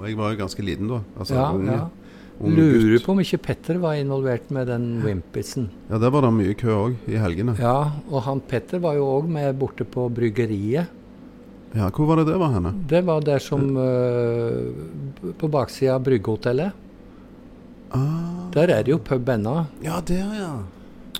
[0.06, 1.00] jeg var jo ganske liten da.
[1.18, 1.72] Altså Ja, unge.
[1.72, 1.86] ja.
[2.40, 3.04] unge Lurer gutt.
[3.06, 5.68] på om ikke Petter var involvert med den Wimpisen.
[5.90, 7.56] Ja, der var det mye kø òg, i helgene.
[7.60, 10.86] Ja, og han Petter var jo òg med borte på bryggeriet.
[11.74, 12.72] Ja, Hvor var det det var henne?
[12.90, 16.72] Det var der som uh, På baksida av Bryggehotellet.
[17.94, 19.66] Ah, Der er det jo pub ennå.
[19.82, 20.50] ja, der, ja.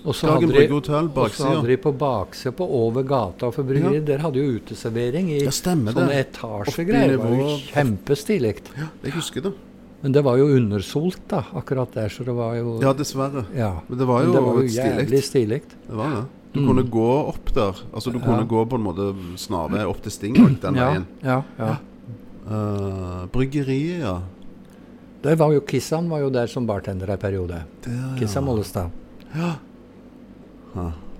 [0.03, 4.55] Og så hadde, de- hadde på baksida, på over gata for bryggeriet, der hadde jo
[4.57, 7.11] uteservering i Ja, sånne etasjegreier.
[7.11, 8.55] Det var jo kjempestilig.
[8.77, 9.53] Ja, jeg husker det.
[10.01, 13.45] Men det var jo undersolt da, akkurat der, så det var jo Ja, dessverre.
[13.53, 13.75] ja.
[13.87, 15.61] Men det var Men jo, det var jo jævlig stilig.
[15.87, 16.25] Det var det.
[16.53, 16.67] Du Mm.
[16.67, 17.73] kunne gå opp der.
[17.93, 18.25] Altså, du Ja.
[18.25, 21.05] kunne gå på en måte snarvei opp til Stingvik den Ja, veien.
[21.23, 21.77] ja, ja.
[22.49, 24.21] Uh, bryggeriet, ja.
[25.23, 27.63] Der var jo Kissan var jo der som bartender en periode.
[27.83, 28.49] Der, Kissan ja.
[28.51, 28.89] Mollestad.
[29.35, 29.55] ja.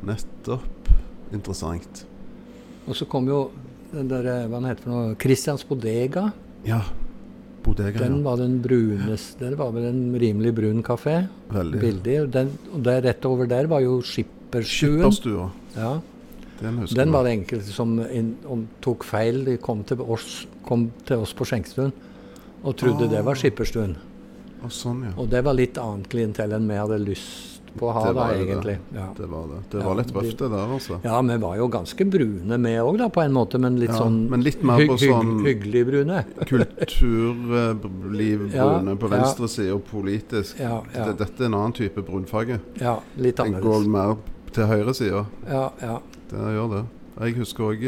[0.04, 0.90] Nettopp.
[1.34, 2.06] Interessant.
[2.88, 3.52] Og så kom jo
[3.94, 6.32] den der, eh, hva den heter for noe, Christians Bodega.
[6.66, 6.82] Ja.
[7.64, 8.24] Bodega, Den ja.
[8.24, 11.28] var den bruneste, det var vel en rimelig brun kafé.
[11.52, 11.80] Veldig.
[11.80, 12.22] Bildig.
[12.24, 14.38] Og, den, og der rett over der var jo Skipperstuen.
[14.60, 15.50] Skipperstua.
[15.76, 16.00] Ja.
[16.62, 19.44] Den Den var det enkelte som in, om, tok feil.
[19.46, 21.92] De kom til oss, kom til oss på skjenkestuen
[22.64, 23.36] og trodde det var Ah.
[23.36, 23.96] Skipperstuen.
[24.64, 25.10] Ah, sånn, ja.
[25.18, 27.48] Og det var litt annet klientell enn vi hadde lyst
[27.80, 28.78] på å ha Det da, egentlig.
[28.92, 29.00] det.
[29.00, 29.08] Ja.
[29.18, 29.70] Det var det.
[29.72, 31.00] Det var litt røft, det der, altså.
[31.04, 33.58] ja, vi var jo ganske brune vi òg, da, på en måte.
[33.58, 36.26] Men litt Ja, sånn men litt mer på sånn- hyggelig brune.
[36.46, 40.58] Kulturliv Ja, brune på venstre side og politisk.
[40.58, 42.60] Dette er en annen type brunfarge.
[42.80, 43.88] ja litt Den går annerledes.
[43.88, 44.16] mer
[44.54, 45.26] til høyre side.
[45.48, 45.98] Ja, ja.
[46.32, 46.84] Det gjør det.
[47.22, 47.88] Jeg husker òg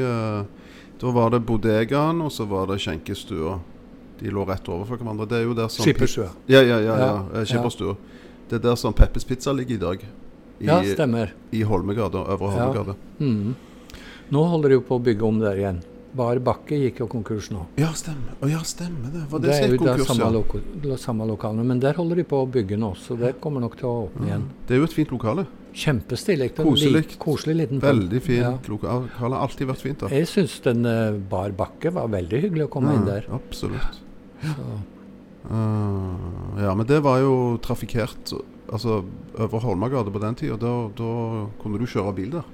[1.01, 3.57] Da var det bodegaen, og så var det skjenkestua.
[4.21, 5.25] De lå rett overfor hverandre.
[5.27, 6.29] Det er jo der som Skipperstua.
[6.47, 6.93] Ja, ja, ja.
[6.95, 7.07] ja.
[7.07, 7.95] Ja, eh, Skipperstua.
[8.47, 10.05] Det er der som Peppes Pizza ligger i dag.
[10.61, 11.33] I, Ja, stemmer.
[11.51, 12.21] i Holmegade.
[12.23, 12.67] Øvre Ja.
[12.67, 12.95] Holmegate.
[13.19, 13.55] Mhm.
[14.31, 15.81] Nå holder de jo på å bygge om der igjen.
[16.15, 17.65] Bar Bakke gikk jo konkurs nå.
[17.77, 18.37] Ja, stemmer.
[18.47, 19.25] Ja, stemmer det.
[19.31, 20.43] Var det, det er jo konkurs, samme,
[20.85, 20.97] ja?
[20.97, 23.89] samme lokalene, men der holder de på å bygge nå, så det kommer nok til
[23.89, 24.43] å åpne igjen.
[24.67, 25.47] Det er jo et fint lokale.
[25.73, 26.51] Kjempestilig.
[26.55, 27.03] Koselig.
[27.21, 27.79] Koselig liten.
[27.81, 28.53] Veldig fin Ja.
[28.69, 29.09] lokale.
[29.17, 30.09] Har alltid vært fint der.
[30.13, 33.25] Jeg syns den uh, Bar Bakke var veldig hyggelig å komme inn der.
[33.33, 34.01] Absolutt.
[34.43, 34.53] Ja.
[35.49, 38.31] Uh, ja, men det var jo trafikkert
[38.73, 39.01] Altså
[39.37, 40.55] over Holmagade på den tida.
[40.57, 41.09] Da, da
[41.61, 42.45] kunne du kjøre bil der.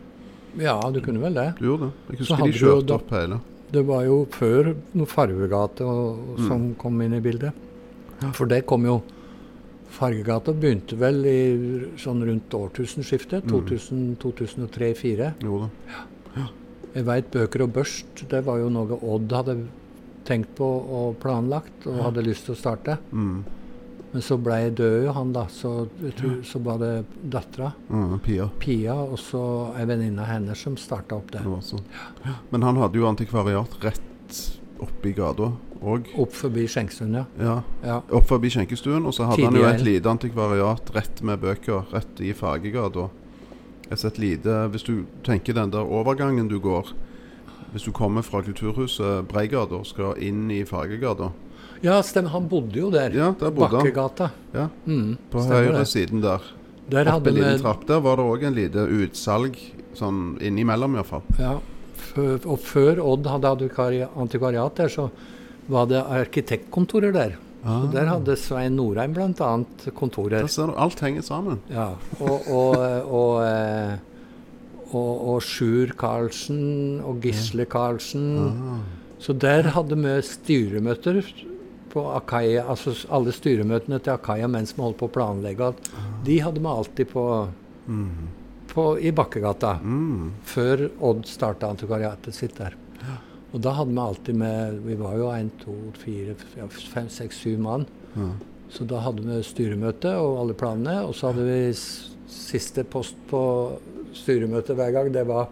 [0.59, 1.53] Ja, du kunne vel det.
[1.59, 2.17] Du gjorde det.
[2.17, 3.37] Jeg husker de kjørte da- opp hele.
[3.69, 7.53] Det var jo før noe Farvegate og, og som kom inn i bildet.
[8.33, 8.97] For det kom jo
[9.99, 11.39] Fargegata begynte vel i
[11.99, 13.49] sånn rundt årtusenskiftet.
[13.51, 15.33] 2000-2003-2004.
[15.43, 15.69] Gjorde
[16.37, 16.45] Ja.
[16.95, 19.55] Jeg veit Bøker og børst, det var jo noe Odd hadde
[20.25, 22.95] tenkt på og planlagt og hadde lyst til å starte.
[23.11, 23.43] Mm.
[24.09, 25.43] Men så ble død jo han, da.
[25.53, 28.49] Så, jeg tror, så var det dattera, Mm, Pia.
[28.59, 29.41] Pia, og så
[29.77, 31.43] ei venninne av henne som starta opp det.
[31.45, 31.85] Det sånn.
[32.49, 34.41] Men han hadde jo antikvariat rett
[34.81, 35.51] oppi gata
[35.83, 36.09] òg.
[36.19, 37.25] Opp forbi skjenkestuen, ja.
[37.39, 37.55] Ja.
[37.83, 38.01] ja.
[38.11, 42.21] Opp forbi skjenkestuen, og så hadde han jo et lite antikvariat rett med bøker, rett
[42.25, 43.09] i Fagegata.
[43.89, 46.91] Et lite Hvis du tenker den der overgangen du går
[47.73, 51.31] Hvis du kommer fra Kulturhuset Breigata og skal inn i Fagegata
[51.81, 52.29] Ja, stemmer.
[52.29, 53.09] Han bodde jo der.
[53.15, 53.79] Ja, der bodde.
[53.79, 54.29] Bakkegata.
[54.53, 56.43] Ja, Mm, på høyre siden der.
[56.91, 59.55] Der Oppe liten trapp der var det òg en lite utsalg,
[59.95, 61.21] sånn innimellom iallfall.
[61.39, 61.59] ja,
[62.17, 65.09] Og før Odd hadde antikvariat der, så
[65.69, 67.37] var det arkitektkontorer der.
[67.63, 67.83] Ah.
[67.83, 69.49] Og der hadde Svein Norheim bl.a.
[69.97, 70.41] kontorer.
[70.41, 71.59] Der ser du, alt henger sammen.
[71.69, 71.89] Ja,
[72.19, 72.77] og, og,
[73.19, 73.97] og, eh,
[74.95, 78.29] og, Sjur Karlsen og Gisle Karlsen.
[78.47, 78.79] Ah.
[79.19, 81.19] Så der hadde vi styremøter
[81.91, 85.71] på Akaya, altså alle styremøtene til Akaya mens vi holdt på å planlegge.
[85.71, 85.89] alt.
[86.23, 87.23] De hadde vi alltid på,
[88.73, 90.31] på, i Bakkegata, Mm.
[90.45, 92.75] før Odd starta antikvariatet sitt der.
[93.53, 96.35] Og da hadde vi alltid med Vi var jo en, to, fire,
[96.93, 97.85] fem, seks, syv mann.
[98.15, 98.27] Ja.
[98.69, 100.99] Så da hadde vi styremøte og alle planene.
[101.07, 101.61] Og så hadde vi
[102.29, 103.41] siste post på
[104.13, 105.09] styremøtet hver gang.
[105.15, 105.47] Det var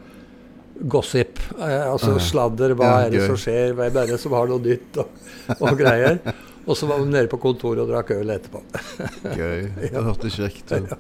[0.94, 1.42] gossip.
[1.58, 2.76] Eh, altså sladder.
[2.78, 3.28] Hva Ja, er det gøy.
[3.32, 3.74] som skjer?
[3.74, 5.02] Hva er det som har noe nytt?
[5.02, 5.26] Og,
[5.58, 6.20] og greier.
[6.68, 8.62] Og så var vi nede på kontoret og drakk øl etterpå.
[9.34, 9.70] Gøy.
[9.82, 10.94] Det hørtes kjekt ut.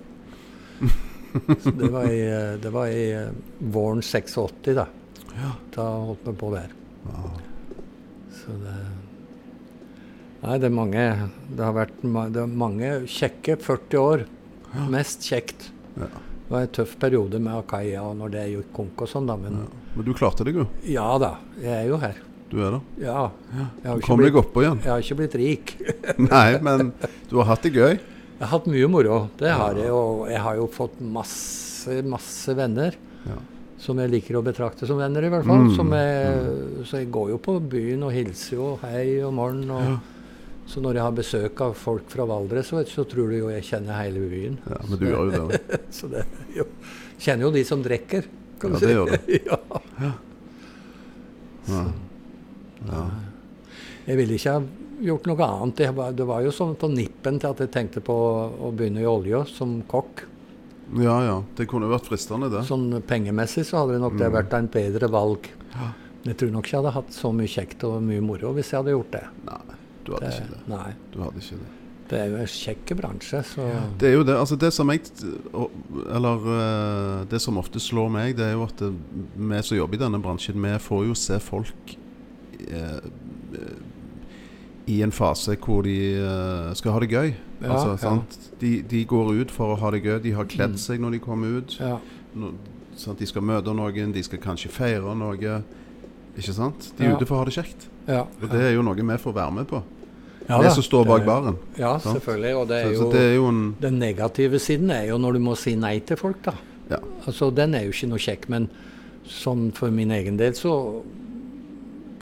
[1.78, 3.30] Det var i, eh, det var i eh,
[3.60, 4.88] våren 86, da.
[5.76, 6.72] Da holdt vi på der.
[8.38, 8.78] Så det
[10.38, 11.04] Nei, det er mange
[11.50, 11.96] Det har vært
[12.36, 14.26] det mange kjekke 40 år.
[14.94, 15.72] Mest kjekt.
[15.98, 16.08] Ja.
[16.12, 19.36] Det var en tøff periode med Akaya og når det gikk konk og sånn, da.
[19.36, 20.68] Men Men du klarte deg jo.
[20.88, 22.22] ja da, jeg er jo her.
[22.48, 22.82] Du er det.
[23.04, 23.26] Ja.
[23.52, 24.80] Jeg Du jo ikke deg oppå igjen.
[24.86, 25.74] jeg har ikke blitt rik.
[26.30, 26.94] Nei, men
[27.28, 27.98] du har hatt det gøy.
[27.98, 29.18] Jeg har hatt mye moro.
[29.42, 29.92] Det har jeg.
[29.92, 32.96] Og jeg har jo fått masse, masse venner.
[33.26, 33.42] Ja.
[33.78, 35.68] Som jeg liker å betrakte som venner, i hvert fall.
[35.68, 39.70] Mm, Som jeg, Så jeg går jo på byen og hilser jo hei om morgenen.
[39.72, 40.14] Og,
[40.68, 43.64] Så når jeg har besøk av folk fra Valdres, så, så tror du jo jeg
[43.64, 44.58] kjenner hele byen.
[44.68, 45.78] Ja, men du gjør jo det da.
[46.00, 46.26] Så det
[46.58, 46.66] jo
[47.18, 48.26] Kjenner jo de som drikker.
[48.60, 48.86] Kan Ja, du si.
[48.86, 49.16] det gjør du.
[49.52, 49.60] ja.
[51.70, 51.86] Ja.
[52.88, 53.06] Ja.
[54.08, 54.62] Jeg ville ikke ha
[55.08, 55.76] gjort noe annet.
[55.82, 59.02] Det var, det var jo sånn på nippen til at jeg tenkte på å begynne
[59.04, 60.26] i olja som kokk.
[60.96, 61.44] Ja ja.
[61.56, 62.64] Det kunne vært fristende, det.
[62.68, 64.20] Sånn pengemessig så hadde det nok Mm.
[64.20, 65.50] det vært en bedre valg.
[65.78, 68.72] Men jeg tror nok ikke jeg hadde hatt så mye kjekt og mye moro hvis
[68.72, 69.24] jeg hadde gjort det.
[69.46, 69.76] Nei,
[70.06, 70.62] du hadde det ikke det.
[70.68, 70.94] nei.
[71.14, 71.74] Du hadde ikke det.
[72.08, 73.64] Det er jo en kjekk bransje, så
[74.00, 74.36] Det er jo det.
[74.40, 75.02] Altså det som jeg
[76.16, 80.04] Eller eh, det som ofte slår meg, det er jo at vi som jobber i
[80.06, 81.98] denne bransjen, vi får jo se folk
[82.70, 83.00] eh,
[84.88, 87.34] i en fase hvor de eh, skal ha det gøy.
[87.62, 87.98] Ja, altså, ja.
[87.98, 88.38] sant?
[88.62, 90.20] De, de går ut for å ha det gøy.
[90.24, 90.78] De har kledd Mm.
[90.78, 91.78] seg når de kommer ut.
[91.80, 91.98] ja.
[92.98, 93.20] Sant?
[93.20, 95.36] De skal møte noen, de skal kanskje feire noe.
[96.38, 96.92] Ikke sant?
[96.98, 97.16] De er Ja.
[97.18, 97.88] ute for å ha det kjekt.
[98.08, 98.24] ja.
[98.42, 99.84] Og det er jo noe vi får være med på.
[100.50, 101.58] Ja det som står bak baren.
[101.78, 102.22] Ja, sant?
[102.22, 102.56] selvfølgelig.
[102.56, 105.34] Og det er så jo det er jo en Den negative siden er jo når
[105.34, 106.54] du må si nei til folk, da.
[106.90, 106.98] Ja.
[107.28, 108.70] Altså, Den er jo ikke noe kjekk, men
[109.28, 111.04] sånn for min egen del så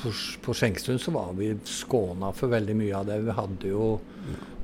[0.01, 0.11] På,
[0.45, 3.19] på Skjenkstuen så var vi skåna for veldig mye av det.
[3.25, 3.87] Vi hadde jo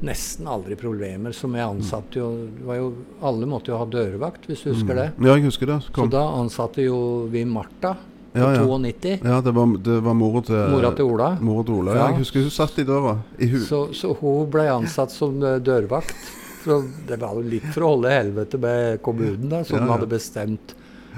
[0.06, 1.32] nesten aldri problemer.
[1.38, 2.30] Som jeg ansatte jo,
[2.68, 2.88] var jo
[3.22, 5.10] Alle måtte jo ha dørvakt, hvis du husker det.
[5.22, 5.80] Ja, jeg husker det.
[5.90, 7.96] Så da ansatte jo vi Martha
[8.32, 8.64] på Ja, ja.
[8.64, 9.18] 92.
[9.28, 11.32] Ja, det var, det var mora til Mora til Ola.
[11.44, 11.96] Mora til Ola.
[11.98, 12.06] Ja.
[12.14, 13.18] Jeg husker hun satt i døra.
[13.44, 16.16] I Så, så hun ble ansatt som eh, dørvakt.
[16.64, 16.78] Så
[17.10, 19.92] det var jo litt for å holde helvete med kommunen, da, som Ja, ja.
[19.96, 20.76] hadde bestemt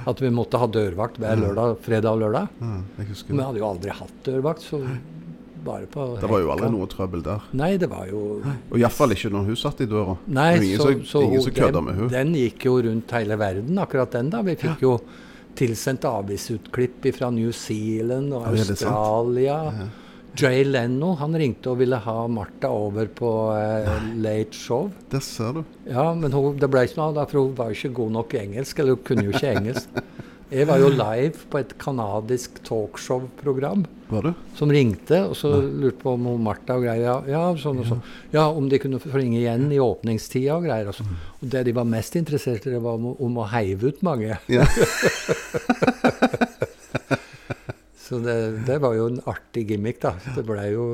[0.09, 2.47] at vi måtte ha dørvakt hver lørdag, fredag og lørdag.
[2.59, 4.81] Men vi hadde jo aldri hatt dørvakt, så
[5.63, 7.43] bare på Det var jo aldri noe trøbbel der.
[7.55, 10.17] Nei, det var jo Og iallfall ikke når hun satt i døra.
[10.27, 12.09] Nei, ingen så, så ingen som kødda den, med hun.
[12.11, 14.43] den gikk jo rundt hele verden, akkurat den da.
[14.43, 14.97] Vi fikk jo
[15.55, 18.49] tilsendt avisutklipp fra New Zealand og
[19.39, 19.69] Ja,
[20.35, 24.89] Jay Leno han ringte og ville ha Martha over på eh, Late Show.
[25.11, 25.63] Det ser du.
[25.85, 28.15] Ja, men hun, det ble ikke noe av det, for hun var jo ikke god
[28.17, 28.81] nok i engelsk.
[28.81, 30.01] Eller hun kunne jo ikke engelsk.
[30.53, 34.33] Jeg var jo live på et kanadisk talkshow-program Var du?
[34.57, 37.07] som ringte, og så lurte på om Martha og greier.
[37.07, 38.03] Ja, ja, sånn og sånn.
[38.35, 40.91] Ja, om de kunne ringe igjen i åpningstida og greier.
[40.91, 41.07] Og, så.
[41.41, 44.37] og det de var mest interessert i, det var om, om å heive ut mange.
[44.49, 44.65] Ja.
[48.03, 48.35] Så det,
[48.67, 50.11] det var jo en artig gimmick, da.
[50.35, 50.85] Det ble jo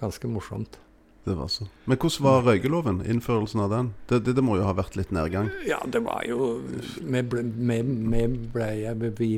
[0.00, 0.80] ganske morsomt.
[1.26, 1.66] Det var så.
[1.90, 3.00] Men hvordan var røykeloven?
[3.10, 3.90] Innførelsen av den?
[4.10, 5.48] Det, det, det må jo ha vært litt nedgang?
[5.66, 6.56] Ja, det var jo
[7.02, 7.42] Vi ble,
[8.54, 9.30] ble, vi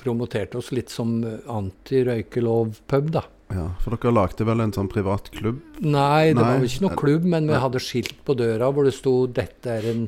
[0.00, 3.24] promoterte oss litt som antirøykelov-pub, da.
[3.50, 5.58] Ja, For dere lagde vel en sånn privat klubb?
[5.82, 7.62] Nei, det Nei, var jo ikke noe klubb, men vi nei.
[7.64, 10.04] hadde skilt på døra hvor det sto 'Dette er en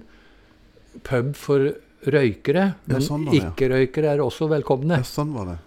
[1.02, 1.72] pub for
[2.06, 3.40] røykere', Ja, men sånn ja.
[3.40, 5.00] ikke-røykere er også velkomne.
[5.02, 5.58] Ja, sånn var det.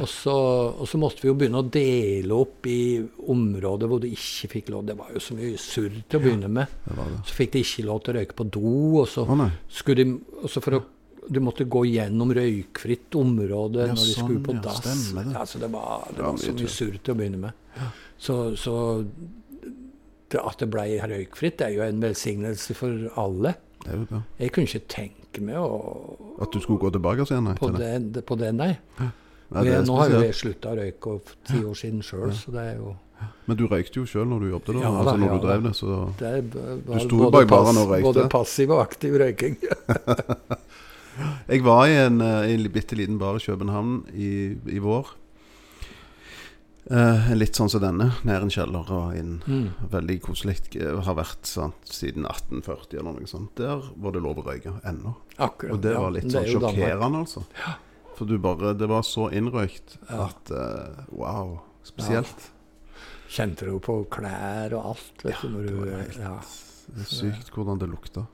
[0.00, 0.32] Og så,
[0.80, 2.78] og så måtte vi jo begynne å dele opp i
[3.28, 4.86] områder hvor du ikke fikk lov.
[4.88, 6.72] Det var jo så mye surr til å begynne med.
[6.86, 7.20] det, var det.
[7.28, 8.72] Så fikk de ikke lov til å røyke på do.
[9.02, 10.82] Og så, Å skulle de, og så for å,
[11.28, 14.80] du måtte gå gjennom røykfritt område Ja, når de sånn, skulle på ja, dass.
[14.80, 15.36] stemmer det.
[15.36, 17.86] Ja, så det var, det var så mye surr til å begynne med.
[18.22, 18.76] Så, så
[20.40, 23.52] at det ble røykfritt, det er jo en velsignelse for alle.
[23.82, 24.20] Det er jo det.
[24.40, 27.44] Jeg kunne ikke tenke meg å, At du skulle gå tilbake igjen?
[27.50, 28.72] nei, på, det, på det, nei.
[29.52, 32.54] Det er nå har jo jeg slutta å røyke for ti år siden sjøl, så
[32.54, 32.92] det er jo
[33.46, 34.82] Men du røykte jo sjøl når du jobbet der?
[34.82, 37.90] Ja altså når ja du drev det, så det Du sto jo bak baren og
[37.92, 38.06] røykte?
[38.10, 39.58] Både passiv og aktiv røyking.
[41.52, 44.30] Jeg var i en, eh, en bitte liten bar i København i,
[44.72, 45.10] i vår.
[46.90, 48.08] Eh, litt sånn som denne.
[48.26, 49.36] Ned en kjeller og inn.
[49.46, 49.88] Mm.
[49.92, 50.58] Veldig koselig.
[50.74, 53.54] Eh, Har vært sant, siden 1840 eller noe sånt.
[53.60, 55.14] Der var det lov å røyke ennå.
[55.38, 55.76] Akkurat.
[55.76, 56.02] Og det ja.
[56.02, 57.44] var litt sånn er sjokkerende, altså.
[58.22, 61.56] For du bare Det var så innrøykt at uh, Wow.
[61.82, 62.50] Spesielt.
[63.32, 65.24] Kjente du på klær og alt?
[65.24, 66.36] Vet Ja, du, det var helt- ja.
[66.92, 68.26] Det sykt hvordan det lukta.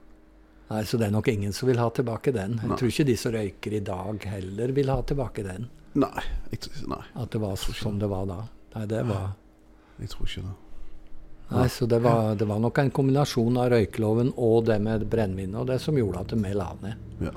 [0.69, 2.59] Nei, Så det er nok ingen som vil ha tilbake den.
[2.61, 2.77] Jeg Nei.
[2.77, 5.69] tror ikke de som røyker i dag heller vil ha tilbake den.
[5.95, 8.41] Nei, jeg, tror- nei, At det var som det var da.
[8.75, 9.33] Nei, det var
[9.99, 10.57] jeg tror ikke det.
[11.51, 15.57] Nei, så det var, det var nok en kombinasjon av røykeloven og det med brennevinet
[15.57, 16.95] og det som gjorde at det mer la ned.
[17.25, 17.33] Ja.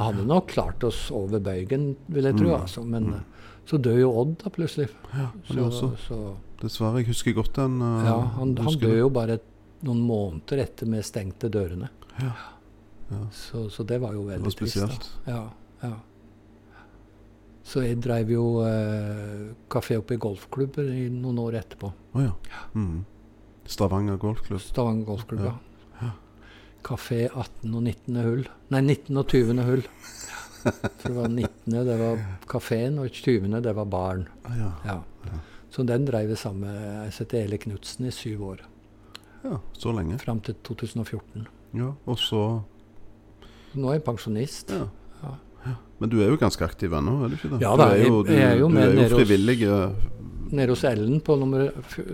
[0.00, 2.60] Vi hadde nok klart oss over bøygen, vil jeg tro, Mm.
[2.62, 2.84] altså.
[2.86, 3.20] Men eh,
[3.68, 4.88] så dør jo Odd da plutselig.
[5.14, 5.90] Ja, det Så, også.
[6.08, 6.20] så
[6.60, 6.98] Dessverre.
[7.00, 7.78] Jeg husker godt den.
[7.80, 9.38] Uh, ja, han, han dør jo bare
[9.86, 11.88] noen måneder etter vi stengte dørene.
[12.20, 12.32] Ja.
[13.10, 13.20] Ja.
[13.32, 15.06] Så, så det var jo veldig var trist.
[15.26, 15.44] Ja,
[15.82, 15.94] ja.
[17.70, 21.90] Så jeg drev jo eh, kafé oppe i golfklubber i noen år etterpå.
[22.16, 22.32] Oh, ja.
[22.74, 23.04] Mm.
[23.70, 24.60] Stavanger golfklubb.
[24.64, 25.54] Stavanger golfklubb, Ja.
[26.86, 27.74] Kafé 18.
[27.74, 28.16] og 19.
[28.24, 28.44] hull.
[28.72, 29.16] Nei, 19.
[29.20, 29.62] og 20.
[29.68, 29.82] hull.
[30.60, 31.76] For det var 19.
[31.86, 32.18] det var
[32.48, 33.60] kafeen, og 20.
[33.64, 34.26] det var baren.
[34.44, 34.70] Ah, ja.
[34.84, 34.98] Ja.
[35.72, 38.64] Så den drev jeg sammen med jeg heter Ele Knutsen i syv år.
[39.44, 40.18] ja, så lenge.
[40.20, 41.46] Fram til 2014.
[41.78, 42.62] Ja, og så
[43.74, 44.70] Nå er jeg pensjonist.
[44.74, 44.88] ja.
[46.00, 47.58] Men du er jo ganske aktiv ennå, er du ikke det?
[47.60, 49.56] Ja du er jo, du, jeg er jo du er jo frivillig.
[49.68, 50.19] hos- eh,
[50.50, 51.68] Nede hos Ellen på nummer,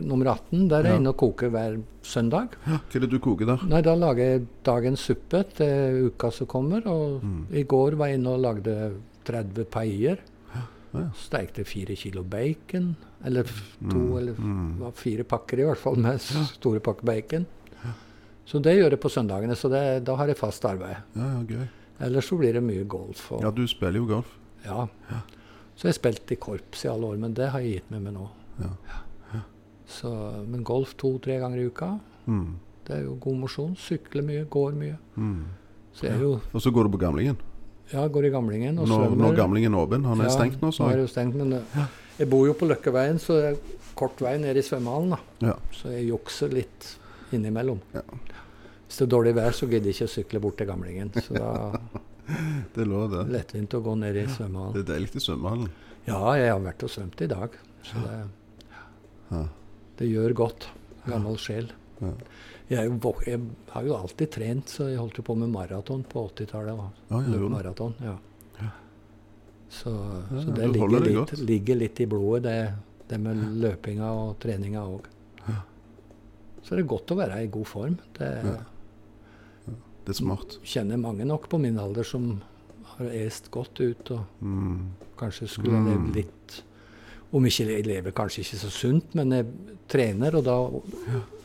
[0.04, 0.68] nummer 18.
[0.68, 0.96] Der er jeg Ja.
[1.00, 2.48] inne og koker hver søndag.
[2.66, 3.56] Ja, hva er det du koker da?
[3.66, 6.86] Nei, Da lager jeg dagens suppe til uka som kommer.
[6.86, 7.46] Og Mm.
[7.52, 8.92] i går var jeg inne og lagde
[9.24, 10.18] 30 paier.
[10.94, 11.10] Ja.
[11.14, 12.96] Stekte fire kilo bacon.
[13.24, 14.92] Eller to, Mm, eller mm.
[14.94, 17.46] fire pakker i hvert fall med store pakker bacon.
[18.46, 20.96] Så det gjør jeg på søndagene, så det, da har jeg fast arbeid.
[21.16, 21.68] Ja, ja, gøy.
[22.00, 23.32] Ellers så blir det mye golf.
[23.32, 24.26] Og, Ja, du spiller jo golf.
[24.64, 24.86] ja.
[25.76, 28.00] Så jeg har spilt i korps i alle år, men det har jeg gitt meg
[28.06, 28.28] med nå.
[28.62, 29.42] Ja.
[29.86, 30.08] Så,
[30.48, 32.56] men golf to-tre ganger i uka, Mm.
[32.86, 33.76] det er jo god mosjon.
[33.78, 34.96] Sykler mye, går mye.
[35.16, 35.44] Mm.
[35.94, 37.36] Så er jo Og så går du på Gamlingen.
[37.92, 40.04] Ja, går i gamlingen og Når, når Gamlingen er åpen.
[40.04, 41.86] Han er Ja, stengt nå, Nå så er det jo stengt, men uh,
[42.18, 43.56] jeg bor jo på Løkkeveien, så det er
[43.94, 45.10] kort vei ned i svømmehallen.
[45.14, 45.46] da.
[45.46, 45.54] Ja.
[45.72, 46.96] Så jeg jukser litt
[47.32, 47.78] innimellom.
[47.94, 48.02] Ja.
[48.88, 51.12] Hvis det er dårlig vær, så gidder jeg ikke å sykle bort til gamlingen.
[51.14, 51.78] Så da
[52.74, 53.24] Det er lov, det.
[53.32, 54.74] lettvint å gå ned i svømmehallen.
[54.74, 55.68] Det er deilig i svømmehallen.
[56.06, 57.54] Ja, jeg har vært og svømt i dag.
[57.86, 58.16] Så det,
[59.30, 59.42] Ja.
[59.98, 60.68] det gjør godt.
[61.06, 61.70] Gammel sjel.
[62.00, 62.12] Ja.
[62.68, 62.90] Jeg,
[63.26, 66.76] jeg har jo alltid trent, så jeg holdt jo på med maraton på 80-tallet.
[66.82, 66.88] da.
[68.02, 68.16] Ja,
[68.60, 68.70] ja.
[69.70, 69.92] Så,
[70.30, 72.56] så det ligger litt, det ligger litt i blodet, det,
[73.10, 75.06] det med løpinga og treninga òg.
[76.66, 77.98] Så det er godt å være i god form.
[78.18, 78.56] Det Ja.
[80.06, 80.58] Det er smart.
[80.64, 82.40] kjenner mange nok på min alder som
[82.96, 84.92] har est godt ut og Mm.
[85.18, 85.90] kanskje skulle ha Mm.
[85.92, 86.62] levd litt
[87.34, 89.46] Om ikke jeg lever kanskje ikke så sunt, men jeg
[89.88, 90.54] trener, og da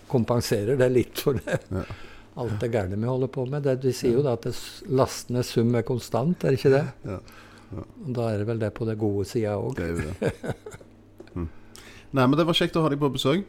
[0.08, 1.60] kompenserer det litt for det.
[1.72, 1.82] Ja.
[2.38, 3.64] Alt det gærne vi holder på med.
[3.64, 4.46] Det, de sier jo da at
[4.88, 6.86] lasten s- sum er konstant, er det ikke det?
[7.04, 7.18] Ja.
[7.76, 7.84] Ja.
[8.14, 9.76] Da er det vel det på det gode sida òg.
[11.36, 11.48] Mm.
[12.14, 13.44] Nei, men det var kjekt å ha deg på besøk.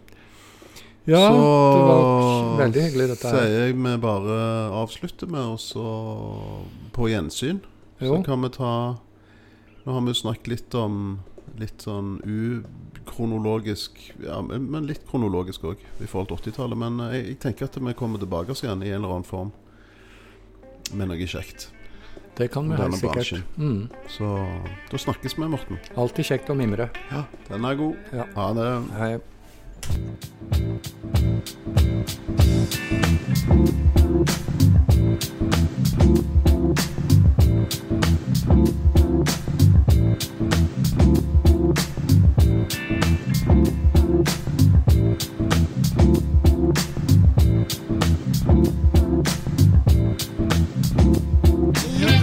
[1.05, 1.35] Ja, Så
[1.75, 3.39] det var veldig hyggelig dette her.
[3.41, 4.37] sier jeg vi bare
[4.83, 5.73] avslutter med oss
[6.95, 7.59] på gjensyn.
[7.99, 8.17] Jo.
[8.17, 8.73] Så kan vi ta
[9.83, 11.19] Nå har vi snakket litt om
[11.59, 16.79] litt sånn ukronologisk Ja, men litt kronologisk òg i forhold til 80-tallet.
[16.79, 19.27] Men eh, jeg, jeg tenker at vi kommer tilbake oss igjen i en eller annen
[19.27, 19.51] form
[20.93, 21.71] med noe kjekt.
[22.37, 23.43] Det kan vi helt sikkert.
[23.59, 23.89] Mm.
[24.09, 24.29] Så
[24.91, 25.79] da snakkes vi, Morten.
[26.01, 26.89] Alltid kjekt å mimre.
[27.11, 27.99] Ja, den er god.
[28.15, 28.27] Ja.
[28.39, 28.69] Ha det.
[28.97, 29.13] Hei.
[29.83, 29.99] You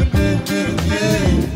[0.06, 1.49] be, be, be.